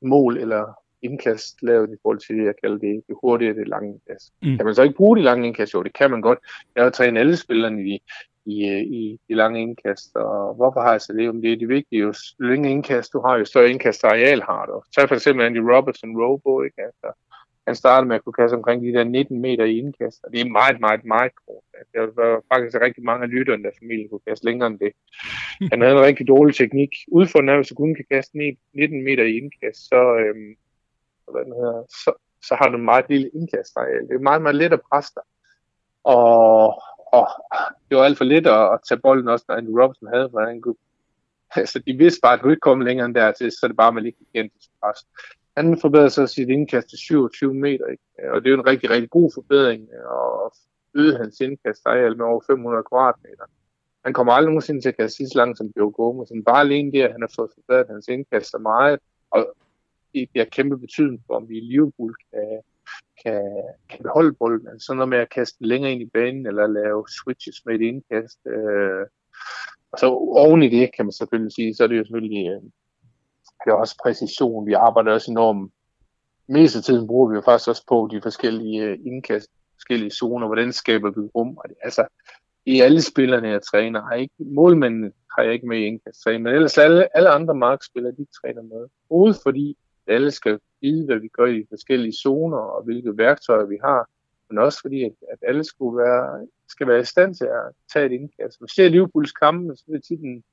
[0.00, 3.92] mål eller indkast lavet i forhold til det, jeg kalder det, det hurtige det lange
[3.92, 4.32] indkast.
[4.42, 4.56] Mm.
[4.56, 5.74] Kan man så ikke bruge de lange indkast?
[5.74, 6.38] Jo, det kan man godt.
[6.74, 8.02] Jeg har trænet alle spillerne i,
[8.46, 11.42] i, øh, i de lange indkast, og hvorfor har jeg så det?
[11.42, 14.82] Det er det vigtige, jo længere indkast du har, jo større indkastareal har du.
[14.96, 16.82] Tag for eksempel Andy Robertson Robo, ikke?
[16.82, 17.08] Altså,
[17.66, 20.40] han startede med at kunne kaste omkring de der 19 meter i indkast, og det
[20.40, 21.64] er meget, meget, meget kort.
[21.78, 24.92] Altså, der var faktisk rigtig mange af lytterne, der familien kunne kaste længere end det.
[25.72, 26.90] Han havde en rigtig dårlig teknik.
[27.08, 28.32] Udfordringen er, hvis du kun kan kaste
[28.74, 30.52] 19 meter i indkast, så, øhm,
[31.32, 32.10] hvad den hedder, så,
[32.48, 34.08] så har du en meget lille indkastareal.
[34.08, 35.26] Det er meget, meget let at presse dig.
[36.04, 36.82] Og,
[37.16, 37.24] og
[37.88, 40.40] det var alt for lidt at, at tage bolden også, når Andrew Robinson havde, for
[40.40, 40.76] han kunne
[41.56, 44.02] Altså, de vidste bare, at du ikke kom længere end dertil, så det bare med
[44.02, 44.50] lige igen
[44.82, 44.98] pres.
[45.56, 48.32] Han forbedrede så sit indkast til 27 meter, ikke?
[48.32, 50.54] og det er jo en rigtig, rigtig god forbedring, og
[50.94, 53.44] øgede hans indkast areal med over 500 kvadratmeter.
[54.04, 56.92] Han kommer aldrig nogensinde til at kaste sidst langt som Joe Gomez, men bare alene
[56.92, 59.00] det, at han har fået forbedret hans indkast så meget,
[59.30, 59.54] og
[60.14, 62.60] det har kæmpe betydning for, om vi i Liverpool kan,
[63.24, 63.42] kan,
[63.88, 64.68] kan beholde bolden.
[64.68, 67.80] Altså sådan noget med at kaste længere ind i banen, eller lave switches med et
[67.80, 68.38] indkast.
[68.46, 69.06] Øh,
[69.92, 70.06] og så
[70.44, 72.62] oven i det, kan man selvfølgelig sige, så er det jo selvfølgelig øh,
[73.64, 74.66] det er også præcision.
[74.66, 75.72] Vi arbejder også enormt.
[76.48, 80.46] Mest af tiden bruger vi jo faktisk også på de forskellige øh, indkast, forskellige zoner,
[80.46, 81.56] hvordan skaber vi rum.
[81.56, 82.06] Og det, altså,
[82.66, 86.46] i alle spillerne, jeg træner, har ikke, målmændene har jeg ikke med i indkast men
[86.46, 88.88] ellers alle, alle andre markspillere, de træner med.
[89.08, 89.76] Både fordi
[90.06, 94.08] alle skal vide, hvad vi gør i forskellige zoner, og hvilke værktøjer vi har,
[94.48, 98.06] men også fordi, at, at alle skulle være, skal være i stand til at tage
[98.06, 98.60] et indkast.
[98.60, 100.44] Hvis ser Liverpools kampe, så er det tit en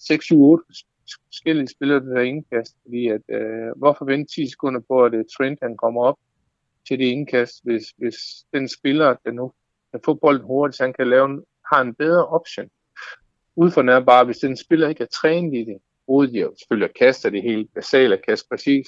[0.00, 0.84] 6-7-8
[1.26, 5.58] forskellige spillere, der indkast, fordi at, øh, hvorfor vente 10 sekunder på, at øh, Trent
[5.62, 6.18] han kommer op
[6.88, 8.16] til det indkast, hvis, hvis
[8.52, 9.52] den spiller, der nu
[9.90, 12.70] kan få bolden hurtigt, så han kan lave en, har en bedre option.
[13.56, 15.78] Udfordringen er bare, hvis den spiller ikke er trænet i det,
[16.10, 18.86] hovedet De selvfølgelig at kaste det helt basale, at kaste præcis,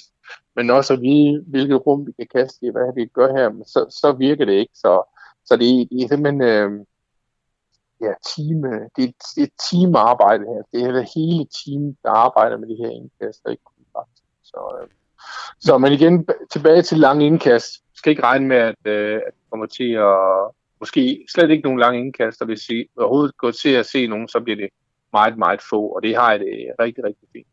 [0.56, 3.64] men også at vide, hvilket rum vi kan kaste i, hvad vi gør her, men
[3.64, 4.74] så, så virker det ikke.
[4.74, 4.92] Så,
[5.44, 6.70] så det, det er simpelthen øh,
[8.04, 8.58] ja, team,
[8.96, 10.62] det, er, det er teamarbejde her.
[10.72, 14.24] Det er det hele team, der arbejder med det her indkast, og ikke kun faktisk.
[14.42, 14.88] Så, øh,
[15.60, 17.70] så men igen, tilbage til lang indkast.
[17.90, 20.18] Jeg skal ikke regne med, at, øh, at det kommer til at
[20.80, 24.28] måske slet ikke nogen lange indkast, og hvis I overhovedet går til at se nogen,
[24.28, 24.68] så bliver det
[25.12, 27.46] meget, meget få, og det har jeg det øh, rigtig, rigtig fint.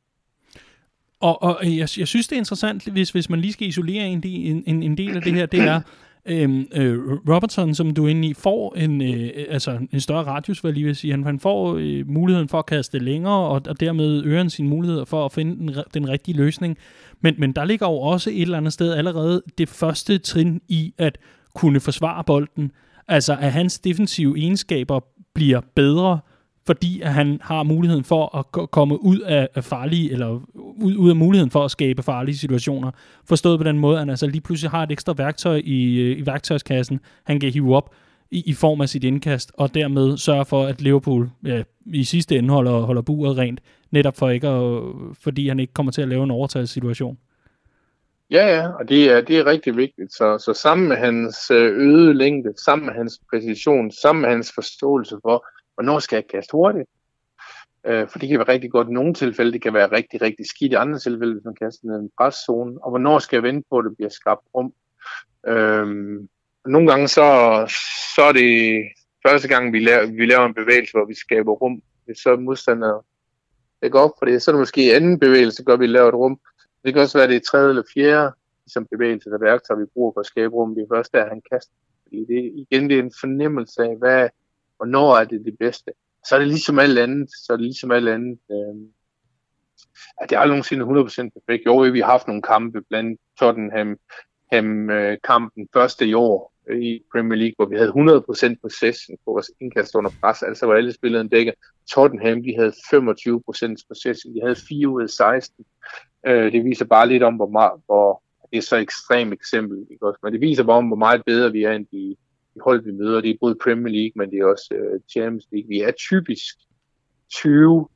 [1.20, 4.08] Og, og øh, jeg, jeg synes, det er interessant, hvis, hvis man lige skal isolere
[4.08, 5.82] en, en, en del af det her, det er,
[6.26, 6.98] øhm, øh,
[7.30, 10.72] Robertson, som du er inde i, får en, øh, øh, altså en større radius, hvad
[10.72, 11.12] jeg lige vil sige.
[11.12, 14.70] Han, han får øh, muligheden for at kaste længere, og, og dermed øger han sine
[14.70, 16.78] muligheder for at finde den, den rigtige løsning.
[17.22, 20.94] Men, men der ligger jo også et eller andet sted allerede det første trin i
[20.98, 21.18] at
[21.56, 22.72] kunne forsvare bolden.
[23.08, 25.00] Altså, at hans defensive egenskaber
[25.34, 26.20] bliver bedre,
[26.70, 31.16] fordi at han har muligheden for at komme ud af farlige, eller ud, ud af
[31.16, 32.92] muligheden for at skabe farlige situationer.
[33.26, 36.18] Forstået på den måde, at han altså lige pludselig har et ekstra værktøj i, øh,
[36.18, 37.96] i værktøjskassen, han kan hive op
[38.32, 42.38] i, i form af sit indkast, og dermed sørge for, at Liverpool ja, i sidste
[42.38, 43.60] ende holder, holder buret rent,
[43.92, 44.82] netop for ikke at,
[45.24, 47.18] fordi han ikke kommer til at lave en overtagelsessituation.
[48.32, 50.14] Ja, ja, og det er, det er rigtig vigtigt.
[50.14, 54.52] Så, så sammen med hans øh, øde længde, sammen med hans præcision, sammen med hans
[54.56, 55.46] forståelse for,
[55.80, 56.90] hvornår skal jeg kaste hurtigt?
[57.88, 60.46] Øh, for det kan være rigtig godt i nogle tilfælde, det kan være rigtig, rigtig
[60.46, 62.84] skidt i andre tilfælde, hvis man kaster ned i en preszone.
[62.84, 64.74] Og hvornår skal jeg vente på, at det bliver skabt rum?
[65.48, 65.88] Øh,
[66.66, 67.28] nogle gange så,
[68.16, 68.52] så er det
[69.28, 71.82] første gang, vi laver, vi laver en bevægelse, hvor vi skaber rum.
[72.06, 73.06] Hvis så modstander
[73.82, 76.14] det går op for det, så er det måske anden bevægelse, gør vi laver et
[76.14, 76.40] rum.
[76.84, 78.32] Det kan også være, det er tredje eller fjerde
[78.66, 80.76] ligesom bevægelse, der værktøj, vi bruger for at skabe rum.
[80.76, 81.74] Det er først der, han kaster.
[82.04, 84.30] Fordi det, igen, det er en fornemmelse af, hvad,
[84.80, 85.92] hvornår er det det bedste.
[86.28, 87.30] Så er det ligesom alt andet.
[87.30, 88.40] Så er det ligesom alt andet.
[88.52, 88.76] Øh,
[90.22, 91.66] at det er aldrig nogensinde 100% perfekt.
[91.66, 93.98] Jo, vi har haft nogle kampe, blandt Tottenham
[94.52, 99.32] ham, øh, kampen første i år i Premier League, hvor vi havde 100% possession på
[99.32, 101.54] vores indkast under pres, altså hvor alle spillede en dækker.
[101.92, 105.66] Tottenham, de havde 25% possession, de havde 4 ud af 16.
[106.28, 110.08] Øh, det viser bare lidt om, hvor, meget, hvor det er så ekstremt eksempel, ikke
[110.08, 110.20] også?
[110.24, 112.16] men det viser bare om, hvor meget bedre vi er end de,
[112.54, 113.22] de hold, vi møder.
[113.22, 115.70] Det er både Premier League, men det er også øh, Champions League.
[115.70, 116.56] Vi er typisk
[117.30, 117.88] 20,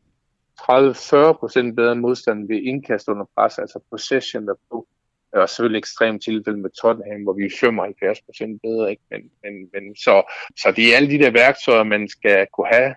[0.59, 4.87] 30, 40 procent bedre end modstanden ved indkast under pres, altså possession der på.
[5.33, 8.91] Og selvfølgelig ekstremt tilfælde med Tottenham, hvor vi er 75 procent bedre.
[8.91, 9.03] Ikke?
[9.11, 12.89] Men, men, men så, så det er alle de der værktøjer, man skal kunne have,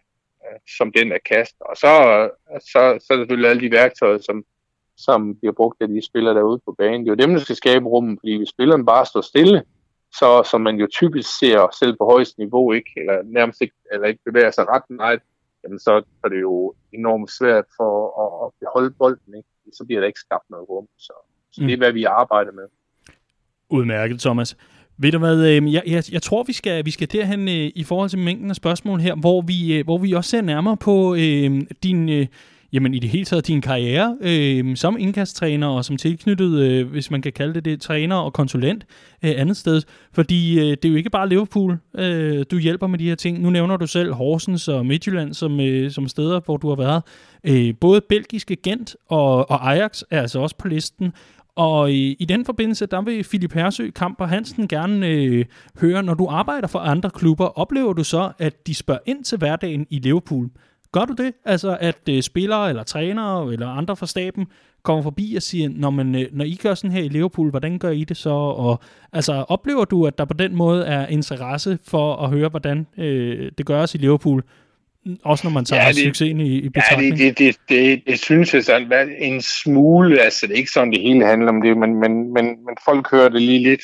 [0.45, 1.57] øh, som den er kast.
[1.61, 1.91] Og så,
[2.61, 4.45] så, så er det selvfølgelig alle de værktøjer, som,
[4.97, 7.01] som bliver brugt af de spillere derude på banen.
[7.01, 9.63] Det er jo dem, der skal skabe rummet, fordi hvis spilleren bare står stille,
[10.19, 14.07] så som man jo typisk ser selv på højeste niveau, ikke, eller nærmest ikke, eller
[14.09, 15.21] ikke bevæger sig ret meget,
[15.64, 17.93] jamen så er det jo enormt svært for
[18.25, 19.49] at, at beholde bolden, ikke?
[19.73, 20.87] så bliver der ikke skabt noget rum.
[20.99, 21.12] Så,
[21.53, 21.67] så mm.
[21.67, 22.67] det er, hvad vi arbejder med.
[23.71, 24.57] Udmærket, Thomas.
[24.99, 27.85] Ved du hvad, øh, jeg, jeg, jeg tror, vi skal, vi skal derhen øh, i
[27.85, 31.14] forhold til mængden af spørgsmål her, hvor vi, øh, hvor vi også ser nærmere på
[31.14, 32.27] øh, din, øh,
[32.73, 37.11] jamen i det hele taget din karriere øh, som indkasttræner og som tilknyttet, øh, hvis
[37.11, 38.87] man kan kalde det det, træner og konsulent
[39.25, 39.83] øh, andet sted.
[40.12, 43.41] Fordi øh, det er jo ikke bare Liverpool, øh, du hjælper med de her ting.
[43.41, 47.03] Nu nævner du selv Horsens og Midtjylland som, øh, som steder, hvor du har været.
[47.45, 51.12] Øh, både belgiske Gent og, og Ajax er altså også på listen.
[51.57, 55.45] Og i, i den forbindelse, der vil Philip Hersø, Kamper Hansen gerne øh,
[55.81, 59.39] høre, når du arbejder for andre klubber, oplever du så, at de spørger ind til
[59.39, 60.51] hverdagen i Liverpool?
[60.93, 61.32] Gør du det?
[61.45, 64.47] Altså, at øh, spillere eller trænere eller andre fra staben
[64.82, 67.78] kommer forbi og siger, når, man, øh, når I gør sådan her i Liverpool, hvordan
[67.78, 68.30] gør I det så?
[68.30, 68.80] Og,
[69.12, 73.51] altså, oplever du, at der på den måde er interesse for at høre, hvordan øh,
[73.59, 74.43] det gøres i Liverpool?
[75.24, 77.18] Også når man tager ja, det, succesen i, i betragtning?
[77.18, 80.70] Ja, det, det, det, det, det synes jeg sådan, en smule, altså det er ikke
[80.70, 83.82] sådan, det hele handler om det, men, men, men, men folk hører det lige lidt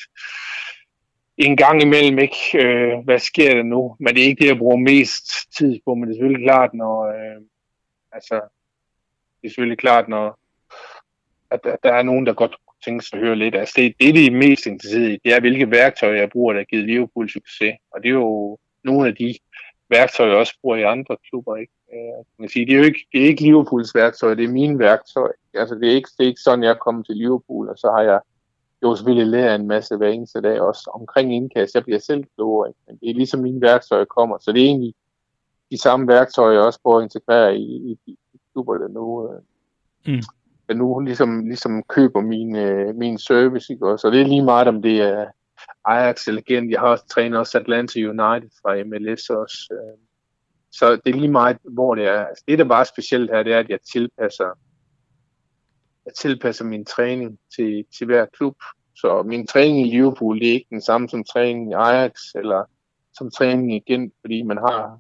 [1.37, 3.97] en gang imellem ikke, øh, hvad sker der nu?
[4.01, 6.75] Men det er ikke det, jeg bruger mest tid på, men det er selvfølgelig klart,
[6.75, 7.41] når, øh,
[8.13, 8.35] altså,
[9.41, 10.39] det er selvfølgelig klart, når,
[11.51, 13.55] at, at der er nogen, der godt tænke sig at høre lidt.
[13.55, 16.61] Altså, det, det, de er mest interesseret i, det er, hvilke værktøjer jeg bruger, der
[16.61, 17.75] har givet Liverpool succes.
[17.93, 19.35] Og det er jo nogle af de
[19.91, 21.73] værktøjer, jeg også bruger i andre klubber, ikke?
[21.93, 24.79] Øh, man sige, det er jo ikke, det er ikke Liverpools værktøj, det er mine
[24.79, 25.33] værktøj.
[25.55, 28.03] Altså, det er ikke, det er ikke sådan, jeg kommer til Liverpool, og så har
[28.03, 28.21] jeg
[28.83, 31.75] jo selvfølgelig lærer en masse hver eneste dag, også omkring indkast.
[31.75, 32.81] Jeg bliver selv klogere, ikke?
[32.87, 34.39] men det er ligesom mine værktøjer kommer.
[34.41, 34.95] Så det er egentlig
[35.71, 38.17] de samme værktøjer, jeg også prøver at integrere i, i, i
[38.53, 39.41] klubber, der nu, øh,
[40.07, 40.23] mm.
[40.69, 43.73] der nu ligesom, ligesom køber min, øh, min service.
[43.73, 43.99] Ikke?
[43.99, 45.27] Så det er lige meget, om det er
[45.85, 46.71] Ajax eller Gent.
[46.71, 49.59] Jeg har også trænet også Atlanta United fra MLS også.
[49.73, 49.99] Øh.
[50.73, 52.25] Så det er lige meget, hvor det er.
[52.25, 54.59] Altså, det, der bare er specielt her, det er, at jeg tilpasser
[56.07, 58.57] jeg tilpasser min træning til, til hver klub.
[58.97, 62.65] Så min træning i Liverpool, det er ikke den samme som træning i Ajax, eller
[63.13, 64.99] som træning igen, fordi man har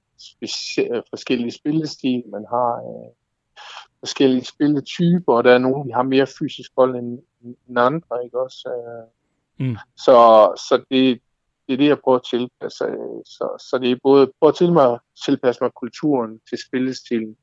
[1.10, 3.12] forskellige spillestil, man har, øh,
[3.98, 8.40] forskellige spilletyper, og der er nogle, der har mere fysisk hold end, end andre, ikke
[8.40, 8.68] også?
[8.68, 9.76] Øh, mm.
[9.96, 10.16] Så,
[10.68, 11.20] så det,
[11.66, 12.84] det er det, jeg prøver at tilpasse.
[13.24, 17.36] Så, så det er både prøve at til mig, tilpasse mig kulturen til spillestilen,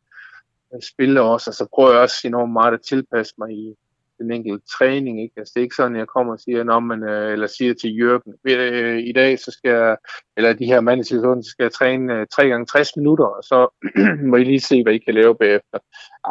[0.74, 3.76] Øh, spille også, og så prøver jeg også enormt meget at tilpasse mig i,
[4.20, 5.22] den enkelte træning.
[5.24, 5.34] Ikke?
[5.38, 7.74] Altså, det er ikke sådan, at jeg kommer og siger, Nå, men, øh, eller siger
[7.74, 9.97] til Jørgen, øh, i dag så skal jeg,
[10.38, 13.26] eller de her mand i situationen, så skal jeg træne øh, 3 gange 60 minutter,
[13.26, 13.67] og så
[14.30, 15.80] må I lige se, hvad I kan lave bagefter.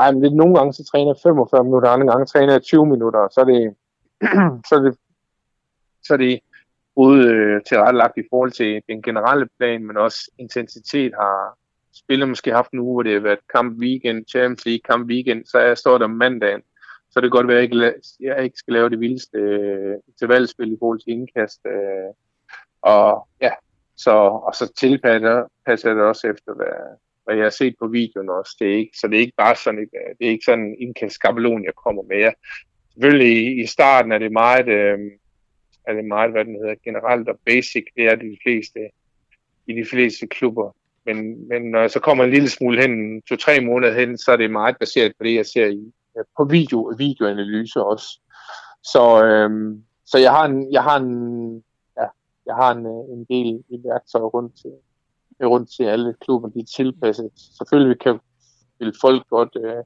[0.01, 2.87] Ej, men det, nogle gange så træner jeg 45 minutter, andre gange træner jeg 20
[2.87, 3.75] minutter, og så er det,
[4.69, 4.97] så er det,
[6.03, 6.41] så er det
[6.97, 11.58] både øh, tilrettelagt i forhold til den generelle plan, men også intensitet har
[11.99, 15.45] spillet måske haft en uge, hvor det har været kamp weekend, Champions League kamp weekend,
[15.45, 16.63] så jeg står der mandagen,
[17.11, 19.97] så det kan godt være, at jeg ikke, jeg ikke skal lave det vildeste øh,
[20.09, 21.61] intervalspil i forhold til indkast.
[21.67, 22.11] Øh,
[22.83, 23.51] og ja,
[23.97, 24.11] så,
[24.47, 28.57] og så tilpasser passer det også efter, hvad, hvad jeg har set på videoen også.
[28.59, 30.65] Det er ikke, så det er ikke bare sådan et, øh, det er ikke sådan
[30.65, 32.19] en indkastskabelon, jeg kommer med.
[32.19, 32.35] Jeg,
[32.93, 34.99] selvfølgelig i, i starten er det meget, øh,
[35.87, 38.81] er det meget, hvad den hedder, generelt og basic, det er de fleste,
[39.67, 40.77] i de fleste klubber.
[41.09, 44.37] Men, men når jeg så kommer en lille smule hen, to-tre måneder hen, så er
[44.37, 48.21] det meget baseret på det, jeg ser i, Øh, på video, videoanalyse også.
[48.83, 51.55] Så, øhm, så jeg har en, jeg har en,
[51.97, 52.07] ja,
[52.47, 54.73] jeg har en, øh, en del i værktøjer rundt til,
[55.43, 57.31] rundt til alle klubber, de er tilpasset.
[57.59, 58.21] Selvfølgelig kan,
[58.79, 59.85] vil folk godt øh,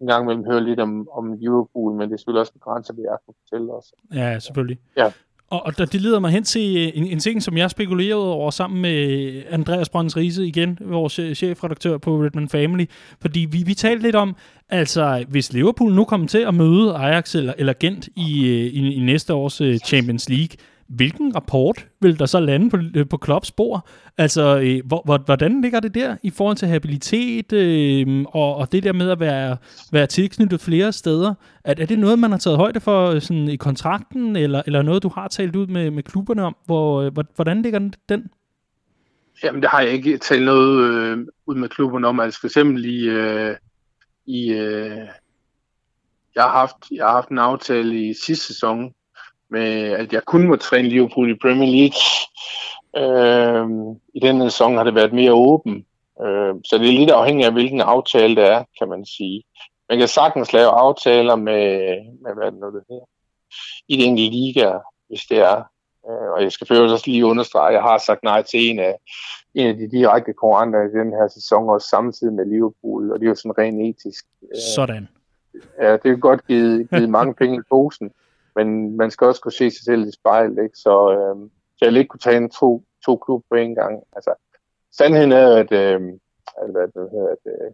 [0.00, 3.04] en gang imellem høre lidt om, om Liverpool, men det er selvfølgelig også begrænset, hvad
[3.04, 3.92] jeg kan fortælle også.
[4.14, 4.78] Ja, selvfølgelig.
[4.96, 5.12] Ja.
[5.50, 8.50] Og, og det leder mig hen til øh, en, en ting, som jeg spekulerede over
[8.50, 12.84] sammen med Andreas Brøns Riese igen, vores øh, chefredaktør på Redman Family.
[13.20, 14.36] Fordi vi, vi talte lidt om,
[14.68, 18.94] altså hvis Liverpool nu kommer til at møde Ajax eller, eller Gent i, øh, i,
[18.94, 20.56] i næste års Champions League,
[20.88, 23.88] hvilken rapport vil der så lande på, øh, på Klopps bord?
[24.18, 28.82] Altså, øh, hvor, hvordan ligger det der i forhold til habilitet øh, og, og det
[28.82, 29.56] der med at være,
[29.92, 31.34] være tilknyttet flere steder?
[31.64, 34.82] Er, er det noget, man har taget højde for øh, sådan, i kontrakten, eller, eller
[34.82, 36.56] noget, du har talt ud med, med klubberne om?
[36.66, 38.28] Hvor, øh, hvordan ligger den?
[39.44, 42.20] Jamen, det har jeg ikke talt noget øh, ud med klubberne om.
[42.20, 43.56] Altså for eksempel i, øh,
[44.26, 45.08] i øh,
[46.34, 48.92] jeg, har haft, jeg har haft en aftale i sidste sæson,
[49.50, 52.00] med, at jeg kun må træne Liverpool i Premier League.
[52.96, 55.86] Øh, I denne sæson har det været mere åben.
[56.22, 59.42] Øh, så det er lidt afhængigt af, hvilken aftale det er, kan man sige.
[59.88, 61.70] Man kan sagtens lave aftaler med,
[62.22, 63.04] med hvad det nu det hedder,
[63.88, 64.72] i de enkelte liga,
[65.08, 65.56] hvis det er.
[66.08, 68.78] Øh, og jeg skal først også lige understrege, at jeg har sagt nej til en
[68.78, 68.94] af,
[69.54, 73.26] en af de direkte konkurrenter i den her sæson, også samtidig med Liverpool, og det
[73.26, 74.24] er jo sådan rent etisk.
[74.42, 75.08] Øh, sådan.
[75.80, 78.10] Ja, det er godt givet, givet mange penge i posen
[78.58, 80.76] men man skal også kunne se sig selv i spejlet, ikke?
[80.76, 84.02] Så, øh, så jeg ikke kunne tage en to, to klub på en gang.
[84.16, 84.32] Altså,
[84.98, 86.00] sandheden er, at, øh,
[86.62, 87.70] at, at, at, at øh,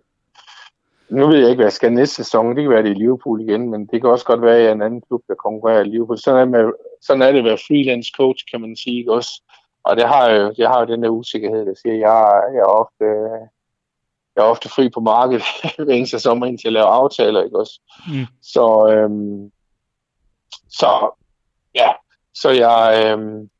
[1.08, 2.56] nu ved jeg ikke, hvad jeg skal næste sæson.
[2.56, 4.68] Det kan være, det i Liverpool igen, men det kan også godt være, at jeg
[4.68, 6.18] er en anden klub, der konkurrerer i Liverpool.
[6.18, 6.72] Sådan er, med,
[7.02, 9.42] sådan er det at være freelance coach, kan man sige også.
[9.84, 12.60] Og det har jo, jeg har jo den der usikkerhed, der siger, at jeg, jeg
[12.60, 13.04] er ofte,
[14.36, 15.42] jeg er ofte fri på markedet
[15.76, 17.80] hver eneste sommer, indtil jeg laver aftaler, ikke også?
[18.08, 18.26] Mm.
[18.42, 19.50] Så, øhm,
[20.68, 21.10] så
[21.74, 21.88] ja,
[22.34, 23.50] så jeg, øhm,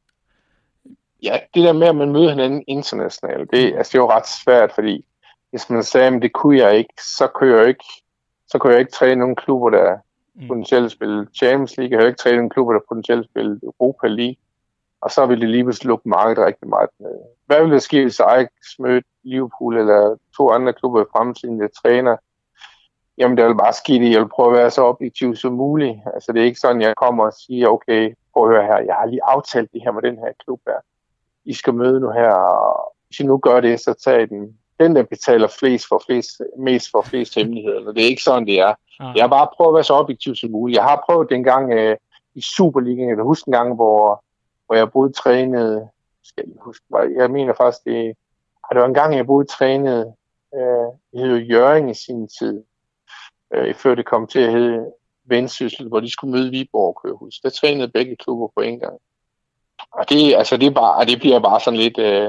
[1.23, 4.29] ja, det der med, at man møder hinanden internationalt, det, altså, det er jo ret
[4.29, 5.07] svært, fordi
[5.51, 7.85] hvis man sagde, at det kunne jeg ikke, så kunne jeg ikke,
[8.49, 9.97] så kunne jeg ikke træne nogle klubber, der
[10.35, 10.49] mm.
[10.49, 14.37] potentielt spille Champions League, jeg har ikke træne nogle klubber, der potentielt spille Europa League,
[15.01, 17.19] og så ville det lige pludselig lukke markedet rigtig meget ned.
[17.47, 21.69] Hvad ville der ske, hvis Ajax mødte Liverpool eller to andre klubber i fremtiden, der
[21.83, 22.17] træner
[23.19, 24.11] Jamen, det vil bare ske det.
[24.11, 25.97] Jeg vil prøve at være så objektiv som muligt.
[26.15, 28.95] Altså, det er ikke sådan, jeg kommer og siger, okay, prøv at høre her, jeg
[28.95, 30.81] har lige aftalt det her med den her klub her.
[31.45, 34.59] I skal møde nu her, og hvis I nu gør det, så tag den.
[34.81, 37.93] Den, der betaler flest for flest, mest for flest hemmeligheder.
[37.93, 38.75] Det er ikke sådan, det er.
[39.15, 40.77] Jeg har bare prøvet at være så objektiv som muligt.
[40.77, 41.97] Jeg har prøvet dengang øh,
[42.35, 44.25] i Superligaen, jeg kan huske en gang, hvor,
[44.67, 45.89] hvor jeg både trænede,
[46.25, 46.85] skal jeg huske,
[47.17, 48.17] jeg mener faktisk, det,
[48.73, 50.15] det var en gang, jeg både trænede,
[50.55, 52.65] øh, det hed Jørgen i sin tid,
[53.55, 54.93] øh, før det kom til at hedde
[55.25, 57.41] Vendsyssel, hvor de skulle møde Viborg Kørehus.
[57.41, 58.99] Der trænede begge klubber på en gang.
[59.93, 62.29] Og det, altså det, er bare, det bliver bare sådan lidt øh,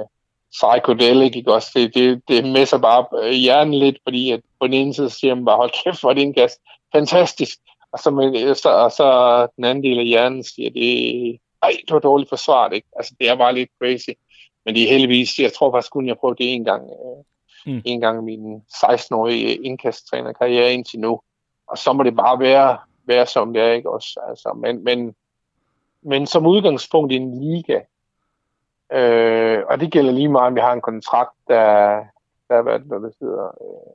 [0.51, 1.71] psychedelic, ikke også?
[1.75, 5.35] Det, det, det messer bare øh, hjernen lidt, fordi at på den ene side siger
[5.35, 6.59] man bare, hold kæft, hvor er det indkast.
[6.95, 7.57] Fantastisk.
[7.91, 9.07] Og så, med, øh, så, og så
[9.55, 12.87] den anden del af hjernen siger, det, ej, det var dårligt forsvaret, ikke?
[12.95, 14.09] Altså det er bare lidt crazy.
[14.65, 16.83] Men det er heldigvis, jeg tror faktisk kun, jeg prøvede det en gang.
[16.83, 17.23] Øh,
[17.65, 17.81] mm.
[17.85, 21.21] en gang min 16-årige indkasttrænerkarriere indtil nu.
[21.67, 24.19] Og så må det bare være, være som det er, ikke også?
[24.29, 25.15] Altså, men, men,
[26.01, 27.79] men som udgangspunkt i en liga,
[28.91, 32.03] øh, og det gælder lige meget, om vi har en kontrakt, der,
[32.49, 33.93] der hvad det, det hedder, øh,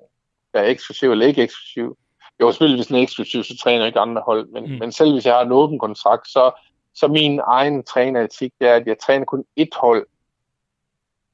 [0.55, 1.97] der er eksklusiv eller ikke eksklusiv.
[2.41, 4.79] Jo, selvfølgelig hvis den er eksklusiv, så træner jeg ikke andre hold, men, mm.
[4.79, 6.51] men selv hvis jeg har en åben kontrakt, så,
[6.95, 10.07] så min egen træneretik, det er, at jeg træner kun ét hold,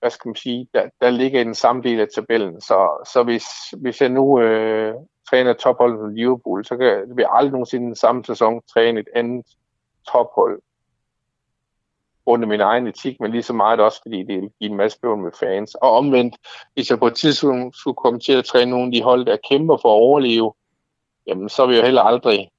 [0.00, 2.60] hvad skal man sige, der, der ligger i den samme del af tabellen.
[2.60, 3.44] Så, så hvis,
[3.76, 4.94] hvis jeg nu øh,
[5.30, 9.46] træner topholdet for Liverpool, så kan jeg aldrig nogensinde den samme sæson træne et andet
[10.12, 10.62] tophold
[12.26, 15.00] under min egen etik, men lige så meget også, fordi det vil give en masse
[15.00, 15.74] bøvl med fans.
[15.74, 16.36] Og omvendt,
[16.74, 19.36] hvis jeg på et tidspunkt skulle komme til at træne nogle af de hold, der
[19.50, 20.52] kæmper for at overleve,
[21.26, 22.50] jamen så vil jeg heller aldrig,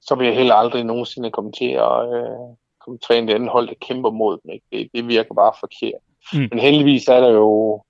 [0.00, 3.68] så vil jeg heller aldrig nogensinde komme til at øh, komme træne det andet hold,
[3.68, 4.50] der kæmper mod dem.
[4.50, 4.66] Ikke?
[4.72, 6.00] Det, det virker bare forkert.
[6.32, 6.48] Mm.
[6.50, 7.82] Men heldigvis er der jo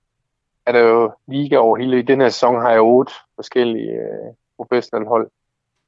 [0.65, 1.99] er der jo liga over hele.
[1.99, 5.31] I den her sæson har jeg otte forskellige øh, professionelle hold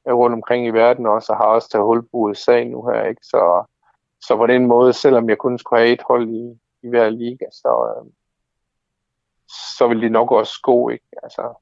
[0.07, 3.03] øh, rundt omkring i verden også, og har også taget hul på USA nu her.
[3.03, 3.21] Ikke?
[3.23, 3.63] Så,
[4.21, 7.45] så på den måde, selvom jeg kun skulle have et hold i, i hver liga,
[7.51, 8.11] så, øh,
[9.77, 10.89] så vil det nok også gå.
[10.89, 11.05] Ikke?
[11.23, 11.53] Altså,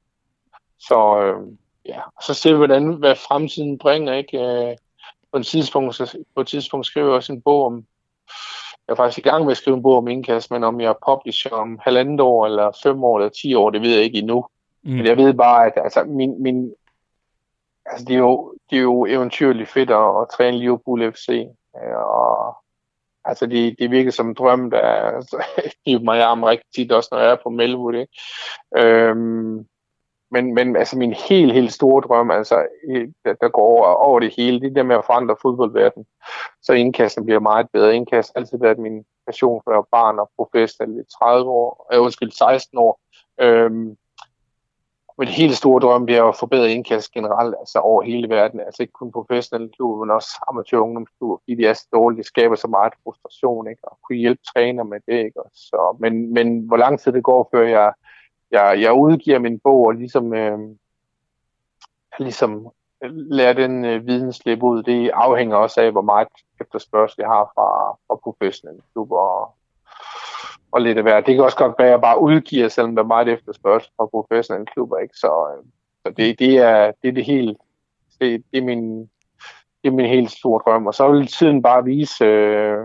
[0.79, 1.47] så øh,
[1.85, 4.13] ja, så ser vi, hvordan, hvad fremtiden bringer.
[4.13, 4.37] Ikke?
[4.37, 4.77] Øh,
[5.31, 7.85] på, et tidspunkt, så, på et tidspunkt skriver jeg også en bog om,
[8.87, 10.95] jeg er faktisk i gang med at skrive en bog om indkast, men om jeg
[11.07, 14.45] publisher om halvandet år, eller fem år, eller ti år, det ved jeg ikke endnu.
[14.83, 14.91] Mm.
[14.91, 16.73] Men jeg ved bare, at altså, min, min,
[17.85, 21.47] altså, det, er jo, det er jo eventyrligt fedt at, at træne Liverpool FC.
[21.95, 22.55] Og,
[23.25, 24.79] altså, det, det virker som en drøm, der
[25.17, 25.43] altså,
[25.85, 27.93] giver mig arm rigtig tit, også når jeg er på Melwood.
[27.93, 28.13] Ikke?
[28.77, 29.65] Øhm,
[30.31, 32.67] men, men altså min helt, helt store drøm, altså,
[33.25, 36.05] der, der går over, over det hele, det der med at forandre fodboldverdenen,
[36.61, 37.95] så indkasten bliver meget bedre.
[37.95, 41.87] Indkast har altid været min passion for at være barn og professionel i 30 år,
[41.93, 42.99] øh, undskyld, 16 år.
[43.41, 43.97] Øhm,
[45.17, 48.93] men helt store drøm bliver at forbedre indkast generelt, altså over hele verden, altså ikke
[48.93, 52.67] kun professionelle klubber, men også amatør ungdomsklubber, fordi de er så dårlige, de skaber så
[52.67, 53.81] meget frustration, ikke?
[53.83, 55.39] og kunne hjælpe træner med det, ikke?
[55.53, 57.93] Så, men, men hvor lang tid det går, før jeg
[58.51, 60.59] jeg, jeg udgiver min bog og ligesom, øh,
[62.19, 62.71] ligesom
[63.11, 64.83] lærer den øh, viden slippe ud.
[64.83, 66.27] Det afhænger også af, hvor meget
[66.61, 69.55] efterspørgsel jeg har fra, fra professionelle klubber og,
[70.71, 71.25] og lidt af hvert.
[71.25, 74.05] Det kan også godt være, at jeg bare udgiver, selvom der er meget efterspørgsel fra
[74.05, 74.97] professionelle klubber.
[74.97, 75.17] Ikke?
[75.17, 75.65] Så, øh,
[76.05, 77.57] så det, det, er, det er det helt,
[78.21, 78.99] det, det, er min,
[79.83, 80.87] det er min helt store drøm.
[80.87, 82.77] Og så vil tiden bare vise øh,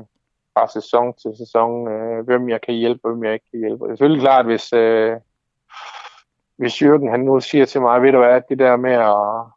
[0.55, 3.85] fra sæson til sæson, øh, hvem jeg kan hjælpe, hvem jeg ikke kan hjælpe.
[3.85, 5.17] Det er selvfølgelig klart, hvis, øh,
[6.61, 9.53] hvis Jørgen han nu siger til mig, ved du hvad, det der med at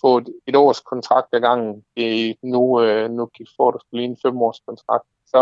[0.00, 4.18] få et, et års kontrakt ad gangen, det, nu, øh, nu får du lige en
[4.22, 5.38] fem års kontrakt, så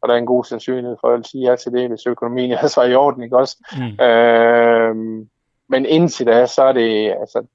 [0.00, 2.66] og der er en god sandsynlighed for at sige ja til det, hvis økonomien er
[2.66, 3.56] så i orden, ikke også?
[3.72, 4.04] Mm.
[4.04, 5.30] Øhm,
[5.68, 7.46] men indtil da, så er det, altså,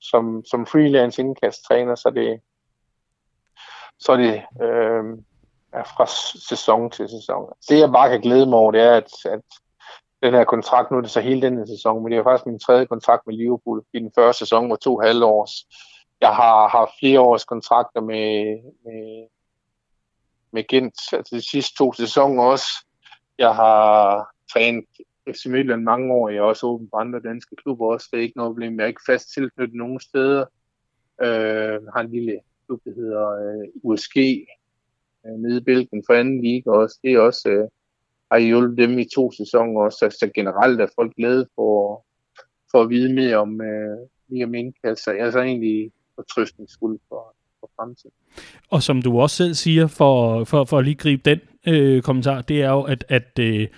[0.00, 2.40] som, som freelance indkasttræner, så er det,
[3.98, 5.04] så er det øh,
[5.74, 6.06] fra
[6.48, 7.52] sæson til sæson.
[7.68, 9.40] Det jeg bare kan glæde mig over, det er, at, at
[10.22, 12.58] den her kontrakt, nu er det så hele denne sæson, men det er faktisk min
[12.58, 13.84] tredje kontrakt med Liverpool.
[13.92, 15.50] I den første sæson var to halvårs.
[16.20, 19.26] Jeg har haft flere års kontrakter med, med,
[20.50, 22.68] med Gent, altså de sidste to sæsoner også.
[23.38, 24.84] Jeg har trænet
[25.28, 26.28] FC Midtjylland mange år.
[26.28, 28.08] Jeg er også åben for andre danske klubber også.
[28.10, 28.76] Det er ikke noget problem.
[28.76, 30.44] Jeg er ikke fast tilknyttet nogen steder.
[31.22, 34.16] Øh, jeg har en lille klub, der hedder øh, USG,
[35.26, 36.98] øh, nede i Belgien for anden liga også.
[37.02, 37.68] Det er også øh,
[38.32, 39.98] har hjulpet dem i to sæsoner også.
[39.98, 42.04] Så, så generelt er folk glade for,
[42.70, 43.96] for at vide mere om, øh,
[44.28, 45.06] lige om indkast.
[45.06, 48.10] Jeg er så egentlig fortrøstningsfuld for, for fremtiden.
[48.70, 52.42] Og som du også selv siger, for, for, for at lige gribe den øh, kommentar,
[52.42, 53.68] det er jo, at, at, øh,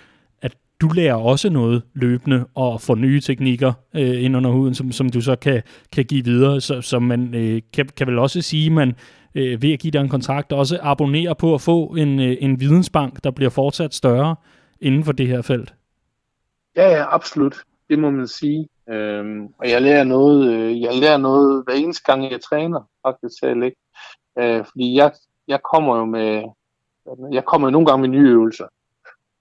[0.41, 4.91] at du lærer også noget løbende og får nye teknikker øh, ind under huden, som,
[4.91, 6.61] som du så kan, kan give videre.
[6.61, 8.95] Så, så man øh, kan, kan vel også sige, at man
[9.35, 12.59] øh, ved at give dig en kontrakt, også abonnere på at få en, øh, en
[12.59, 14.35] vidensbank, der bliver fortsat større
[14.81, 15.73] inden for det her felt.
[16.75, 17.55] Ja, ja, absolut.
[17.89, 18.67] Det må man sige.
[18.89, 23.39] Øhm, og jeg lærer noget, øh, jeg lærer noget hver eneste gang, jeg træner, faktisk
[23.39, 23.77] selv, ikke?
[24.39, 25.11] Øh, fordi jeg,
[25.47, 26.43] jeg kommer jo med,
[27.31, 28.67] jeg kommer jo nogle gange med nye øvelser,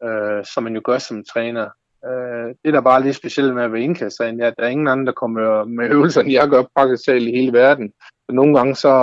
[0.05, 1.69] øh, som man jo gør som træner.
[2.05, 4.69] Øh, det, der bare er lidt specielt med at være indkasttræner, er, at der er
[4.69, 7.93] ingen anden, der kommer med øvelser, end jeg gør praktisk talt i hele verden.
[8.27, 8.95] Så nogle gange så,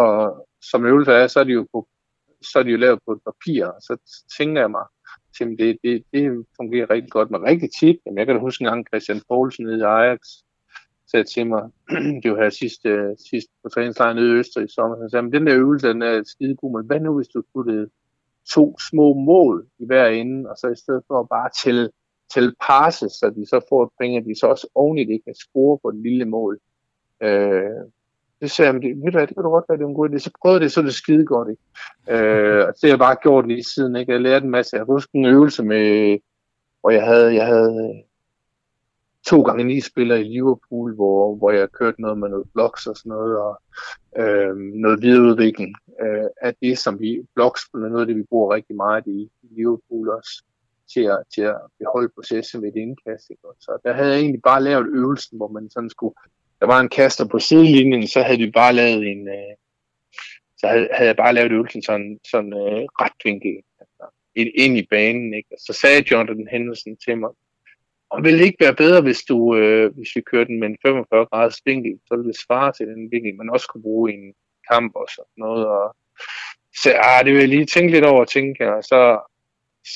[0.72, 1.88] som øvelse er, så er de jo, på,
[2.42, 3.98] så er de jo lavet på et papir, så
[4.38, 4.86] tænker jeg mig,
[5.42, 8.62] at det, det, det fungerer rigtig godt, men rigtig tit, jamen jeg kan da huske
[8.62, 10.20] en gang Christian Poulsen nede i Ajax,
[11.12, 11.64] sagde til mig,
[12.22, 15.24] det var her sidste, øh, sidste på træningslejren nede i Østrig i sommer, så sagde,
[15.24, 17.90] men den der øvelse, den er skide god, men hvad nu hvis du puttede
[18.54, 21.90] to små mål i hver ende, og så i stedet for bare til
[22.34, 25.80] til passes, så de så får penge, de så også oven i det kan score
[25.82, 26.60] på et lille mål.
[27.24, 27.84] Øh,
[28.42, 30.10] det sagde jeg, ved du hvad, det kan du godt være, det er en god
[30.10, 30.18] idé.
[30.18, 31.64] Så prøvede det, så det skide godt, ikke?
[32.10, 34.12] Øh, og det har jeg bare gjort lige siden, ikke?
[34.12, 34.78] Jeg lærte en masse.
[34.78, 36.18] Jeg husker en øvelse med,
[36.82, 38.04] hvor jeg havde, jeg havde øh,
[39.26, 42.98] to gange ni spiller i Liverpool, hvor, hvor jeg kørte noget med noget blogs og
[42.98, 43.62] sådan noget, og
[44.18, 48.56] øh, noget videreudvikling øh, af det, som vi, blogs er noget af det, vi bruger
[48.56, 50.44] rigtig meget i, i Liverpool også,
[50.94, 53.30] til at, til at beholde processen ved et indkast.
[53.30, 53.42] Ikke?
[53.60, 56.16] Så der havde jeg egentlig bare lavet øvelsen, hvor man sådan skulle,
[56.60, 59.56] der var en kaster på sidelinjen, så havde vi bare lavet en, øh,
[60.58, 65.34] så havde, havde jeg bare lavet øvelsen sådan, sådan øh, retvinkel, altså, ind i banen.
[65.34, 65.50] Ikke?
[65.52, 67.30] Og så sagde Jonathan Henderson til mig,
[68.10, 70.78] og vil det ikke være bedre, hvis, du, øh, hvis vi kørte den med en
[70.86, 74.16] 45 graders vinkel, så ville det svare til den vinkel, man også kunne bruge i
[74.16, 74.34] en
[74.72, 75.68] kamp og sådan noget.
[75.68, 75.96] Og
[76.76, 79.02] så ah, det vil jeg lige tænke lidt over, tænke og så,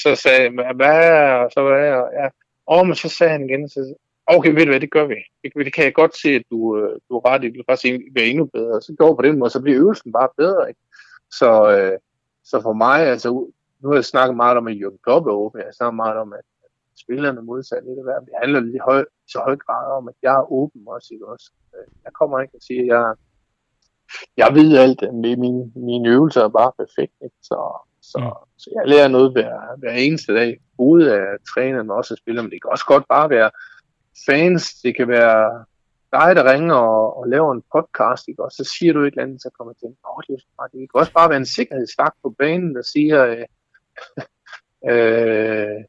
[0.02, 2.30] så sagde jeg, hvad er, og så hvad er, ja.
[2.66, 3.96] Og men så sagde han igen, så,
[4.36, 5.16] okay, ved du hvad, det gør vi.
[5.44, 7.70] Det, det kan jeg godt se, at du, øh, du er ret i, du vil
[7.70, 8.82] faktisk være endnu bedre.
[8.82, 10.70] Så går på den måde, så bliver øvelsen bare bedre.
[10.70, 10.82] Ikke?
[11.40, 11.98] Så, øh,
[12.44, 13.30] så for mig, altså,
[13.80, 15.60] nu har jeg snakket meget om, at Jürgen Klopp er åben.
[15.60, 16.46] Jeg har snakket meget om, at
[17.04, 18.20] spillerne modsat lidt af hvad.
[18.26, 21.10] Det handler lige høj, så høj grad om, at jeg er åben også.
[21.14, 21.52] Ikke også?
[21.76, 23.06] Øh, jeg kommer ikke at sige, at jeg,
[24.38, 25.02] jeg ved alt.
[25.44, 27.16] Min, mine øvelser er bare perfekt.
[27.24, 27.38] Ikke?
[27.42, 27.58] Så,
[28.02, 28.50] så, mm.
[28.58, 30.60] så jeg lærer noget hver, hver eneste dag.
[30.78, 32.46] Både af træneren, men også af spillerne.
[32.46, 33.52] Men det kan også godt bare være
[34.26, 34.74] fans.
[34.74, 35.66] Det kan være
[36.12, 38.44] dig, der ringer og, og laver en podcast, ikke?
[38.44, 40.68] og så siger du et eller andet, så kommer til, åh, det er.
[40.68, 43.46] Det kan også bare være en sikkerhedsvagt på banen, der siger, øh,
[44.92, 45.84] øh,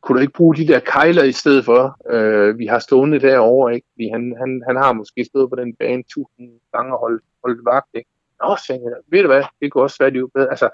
[0.00, 3.74] kunne du ikke bruge de der kejler i stedet for, øh, vi har stående derovre,
[3.74, 3.86] ikke?
[3.92, 7.64] Fordi han, han, han har måske stået på den bane tusind gange og holdt, holdt
[7.64, 8.10] vagt, ikke?
[8.42, 10.50] Nå, tænker jeg, ved du hvad, det kunne også være, det bedre.
[10.50, 10.68] Altså,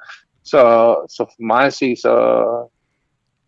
[0.45, 0.61] så,
[1.09, 2.13] så for mig at se, så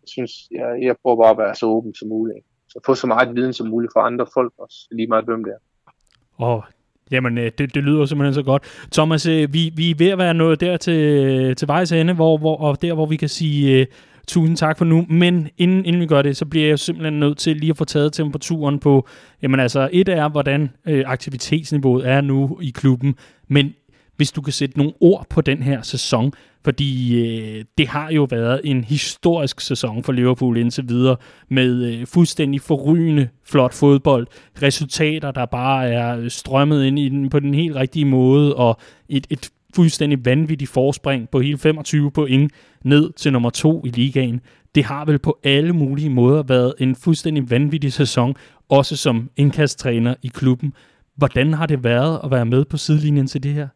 [0.01, 2.37] jeg synes jeg, jeg prøver bare at være så åben som muligt.
[2.37, 2.49] Ikke?
[2.69, 5.53] Så få så meget viden som muligt fra andre folk også, lige meget hvem det
[5.53, 5.91] er.
[6.39, 6.63] Åh, oh,
[7.11, 8.63] Jamen, øh, det, det lyder simpelthen så godt.
[8.91, 12.13] Thomas, øh, vi, vi er ved at være nået der til, øh, til vejs ende,
[12.13, 13.87] hvor, hvor, og der, hvor vi kan sige
[14.27, 15.05] tusind tak for nu.
[15.09, 17.85] Men inden, inden vi gør det, så bliver jeg simpelthen nødt til lige at få
[17.85, 19.07] taget temperaturen på,
[19.41, 23.15] jamen altså, et er, hvordan øh, aktivitetsniveauet er nu i klubben,
[23.47, 23.73] men
[24.19, 28.27] hvis du kan sætte nogle ord på den her sæson, fordi øh, det har jo
[28.29, 31.15] været en historisk sæson for Liverpool indtil videre,
[31.49, 34.27] med øh, fuldstændig forrygende flot fodbold,
[34.61, 39.27] resultater, der bare er strømmet ind i den på den helt rigtige måde, og et,
[39.29, 42.51] et fuldstændig vanvittigt forspring på hele 25 point
[42.83, 44.41] ned til nummer to i ligaen.
[44.75, 48.35] Det har vel på alle mulige måder været en fuldstændig vanvittig sæson,
[48.69, 50.73] også som indkasttræner i klubben.
[51.15, 53.67] Hvordan har det været at være med på sidelinjen til det her?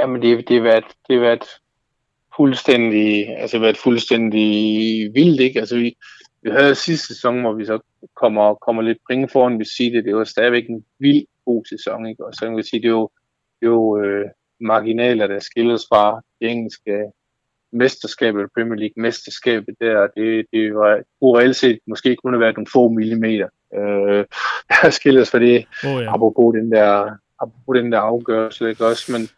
[0.00, 1.44] Jamen, det, det, har, været, det har været
[2.36, 4.48] fuldstændig, altså været fuldstændig
[5.14, 5.60] vildt, ikke?
[5.60, 5.96] Altså, vi,
[6.42, 7.78] vi havde sidste sæson, hvor vi så
[8.16, 10.04] kommer, kommer lidt bringe foran vi siger det.
[10.04, 12.26] Det var stadigvæk en vild god sæson, ikke?
[12.26, 13.10] Og så kan vi sige, det er jo,
[13.60, 14.26] det er jo øh,
[14.60, 17.04] marginaler, der skilles fra det engelske
[17.72, 22.72] mesterskabet, Premier League mesterskabet der, det, det var reelt set måske kunne have været nogle
[22.72, 23.48] få millimeter.
[23.74, 24.24] Øh,
[24.68, 26.14] der skilles for det, oh, ja.
[26.14, 29.28] apropos den der, apropos den der afgørelse, ikke også, men,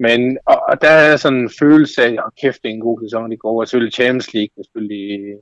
[0.00, 3.00] men og, og der er sådan en følelse af, at kæft, det er en god
[3.02, 5.36] sæson, det går, og selvfølgelig Champions League, og selvfølgelig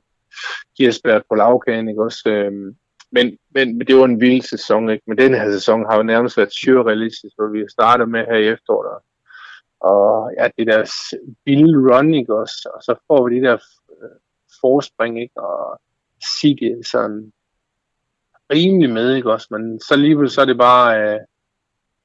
[0.77, 2.75] Kirsberg på lavkagen, ikke også, øhm,
[3.11, 5.03] men, men, men det var en vild sæson, ikke?
[5.07, 8.47] Men den her sæson har jo nærmest været surrealistisk, hvor vi starter med her i
[8.47, 9.01] efteråret.
[9.79, 10.81] Og ja, det der
[11.45, 12.69] vilde run, ikke også?
[12.75, 13.57] Og så får vi det der
[14.01, 14.09] øh,
[14.61, 15.41] forspring, ikke?
[15.41, 15.81] Og
[16.25, 17.31] City sådan
[18.51, 19.47] rimelig med, ikke også?
[19.51, 21.19] Men så alligevel så er det bare, øh,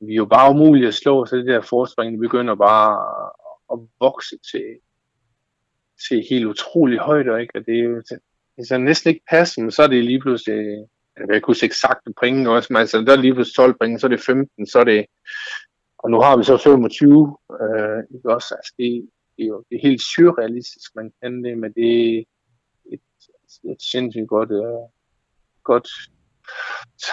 [0.00, 2.90] vi er jo bare umulige at slå, så det der forspring, det begynder bare
[3.72, 4.64] at, vokse til,
[6.08, 7.58] til helt utrolig højde, ikke?
[7.58, 8.02] Og det er jo
[8.56, 10.86] det er næsten ikke passende, så er det lige pludselig
[11.16, 14.00] jeg kan ikke huske eksakte point også, men altså, der er lige pludselig 12 point,
[14.00, 15.06] så er det 15, så er det,
[15.98, 19.76] og nu har vi så 25, øh, ikke også, altså det, det, er jo det
[19.76, 22.22] er helt surrealistisk, man kan det, men det er
[22.92, 23.00] et,
[23.70, 24.84] et sindssygt godt, øh,
[25.64, 25.88] godt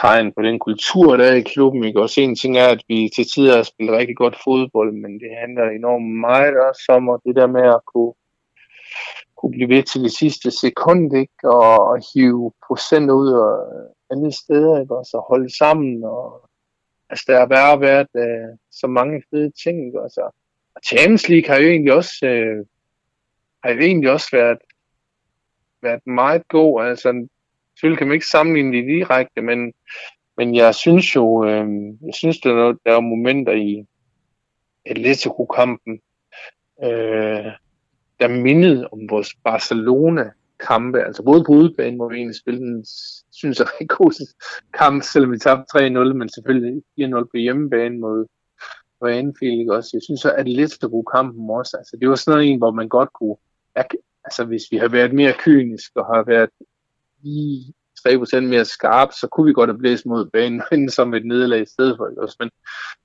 [0.02, 1.84] tegn på den kultur, der er i klubben.
[1.84, 2.02] Ikke?
[2.02, 5.32] Også en ting er, at vi til tider har spillet rigtig godt fodbold, men det
[5.42, 8.14] handler enormt meget også om og det der med at kunne
[9.42, 11.44] kunne blive ved til det sidste sekund, ikke?
[11.44, 14.96] Og, og hive procent ud og øh, andre steder, ikke?
[14.96, 16.50] Og så holde sammen, og
[17.10, 20.00] altså, der har bare været uh, så mange fede ting, ikke?
[20.02, 20.22] Altså,
[20.76, 22.68] og Champions League har jo egentlig også, uh,
[23.64, 24.62] har jo egentlig også været,
[25.82, 27.28] været meget god, altså,
[27.82, 29.74] selvfølgelig kan man ikke sammenligne det direkte, men,
[30.38, 31.68] men jeg synes jo, øh,
[32.06, 33.86] jeg synes, der er, der er momenter i
[34.86, 35.94] Atletico-kampen,
[36.84, 37.52] øh,
[38.20, 42.86] der mindede om vores Barcelona-kampe, altså både på udebane, hvor vi egentlig spillede en,
[43.32, 44.34] synes jeg, rigtig god
[44.74, 48.26] kamp, selvom vi tabte 3-0, men selvfølgelig 4-0 på hjemmebane mod,
[49.00, 49.90] på Anfield, ikke også?
[49.94, 53.10] Jeg synes, at god kampen også, altså det var sådan noget en, hvor man godt
[53.14, 53.36] kunne,
[54.26, 56.50] altså hvis vi har været mere kynisk og har været
[57.24, 57.74] lige
[58.08, 61.66] 3% mere skarp, så kunne vi godt have blæst mod banen, som et nederlag i
[61.66, 62.08] stedet for.
[62.08, 62.34] Ikke?
[62.40, 62.52] Men,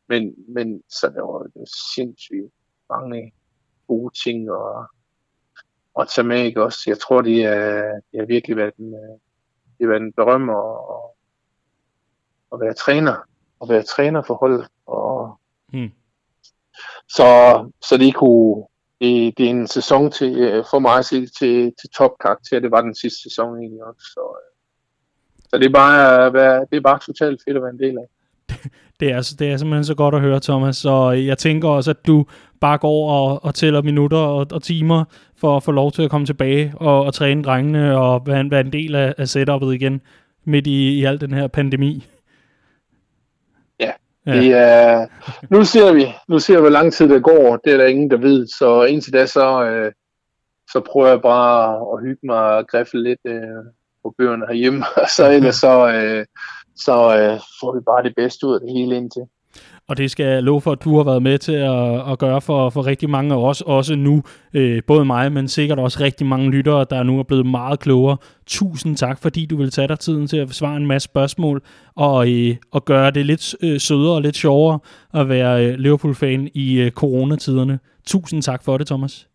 [0.08, 2.52] men, men så der var det sindssygt
[2.90, 3.32] mange
[3.88, 4.86] gode ting og,
[5.94, 6.82] og tage med, ikke også?
[6.86, 9.18] Jeg tror, det er, det har virkelig været en, øh,
[9.78, 10.76] det har været en berøm at,
[12.52, 13.16] at være træner,
[13.62, 14.68] at være træner for holdet.
[14.86, 15.90] Og, hmm.
[17.08, 17.26] så,
[17.88, 18.64] så det kunne,
[19.00, 22.60] det, det er en sæson til, øh, for mig at se til, til topkarakter.
[22.60, 24.06] Det var den sidste sæson egentlig også.
[24.14, 24.52] Så, øh.
[25.50, 26.30] så det er bare,
[26.70, 28.08] det er bare totalt fedt at være en del af.
[29.00, 30.76] Det er, det er simpelthen så godt at høre, Thomas.
[30.76, 32.26] Så jeg tænker også, at du
[32.60, 35.04] bare går og, og tæller minutter og, og timer
[35.36, 38.60] for at få lov til at komme tilbage og, og træne drengene og være, være
[38.60, 40.00] en del af, af setupet igen
[40.44, 42.06] midt i, i al den her pandemi.
[44.26, 44.32] Ja.
[44.32, 45.08] Det er, øh,
[45.50, 47.56] nu ser vi, nu ser vi, hvor lang tid det går.
[47.56, 48.46] Det er der ingen, der ved.
[48.46, 49.92] Så indtil da, så, øh,
[50.72, 53.64] så prøver jeg bare at hygge mig og græffe lidt øh,
[54.02, 54.84] på bøgerne herhjemme.
[55.02, 56.26] Og så ellers så, øh,
[56.76, 59.22] så øh, får vi bare det bedste ud af det hele indtil.
[59.88, 62.40] Og det skal jeg love for, at du har været med til at, at gøre
[62.40, 64.22] for, for rigtig mange af os, også nu,
[64.54, 68.16] øh, både mig, men sikkert også rigtig mange lyttere, der nu er blevet meget klogere.
[68.46, 71.62] Tusind tak, fordi du vil tage dig tiden til at besvare en masse spørgsmål,
[71.96, 74.78] og, øh, og gøre det lidt øh, sødere og lidt sjovere
[75.14, 77.78] at være øh, Liverpool-fan i øh, coronatiderne.
[78.06, 79.28] Tusind tak for det, Thomas.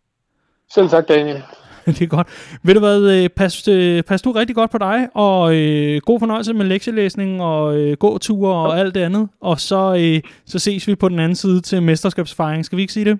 [0.74, 1.42] Selv tak, Daniel.
[1.98, 2.26] det er godt.
[2.62, 6.18] Ved du hvad, øh, pas, øh, pas du rigtig godt på dig, og øh, god
[6.18, 9.28] fornøjelse med lektielæsning og øh, gåture og alt det andet.
[9.40, 12.64] Og så, øh, så ses vi på den anden side til mesterskabsfejring.
[12.64, 13.18] Skal vi ikke sige det?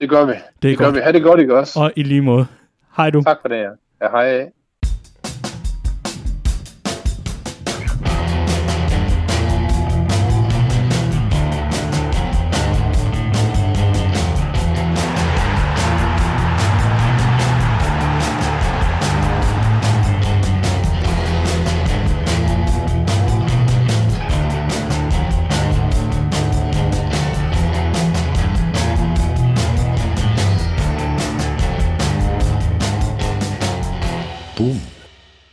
[0.00, 0.32] Det gør vi.
[0.32, 1.00] Det, det gør vi.
[1.00, 1.80] Ha' det godt, ikke også?
[1.80, 2.46] Og i lige måde.
[2.96, 3.22] Hej du.
[3.22, 3.70] Tak for det, ja.
[4.02, 4.50] ja hej.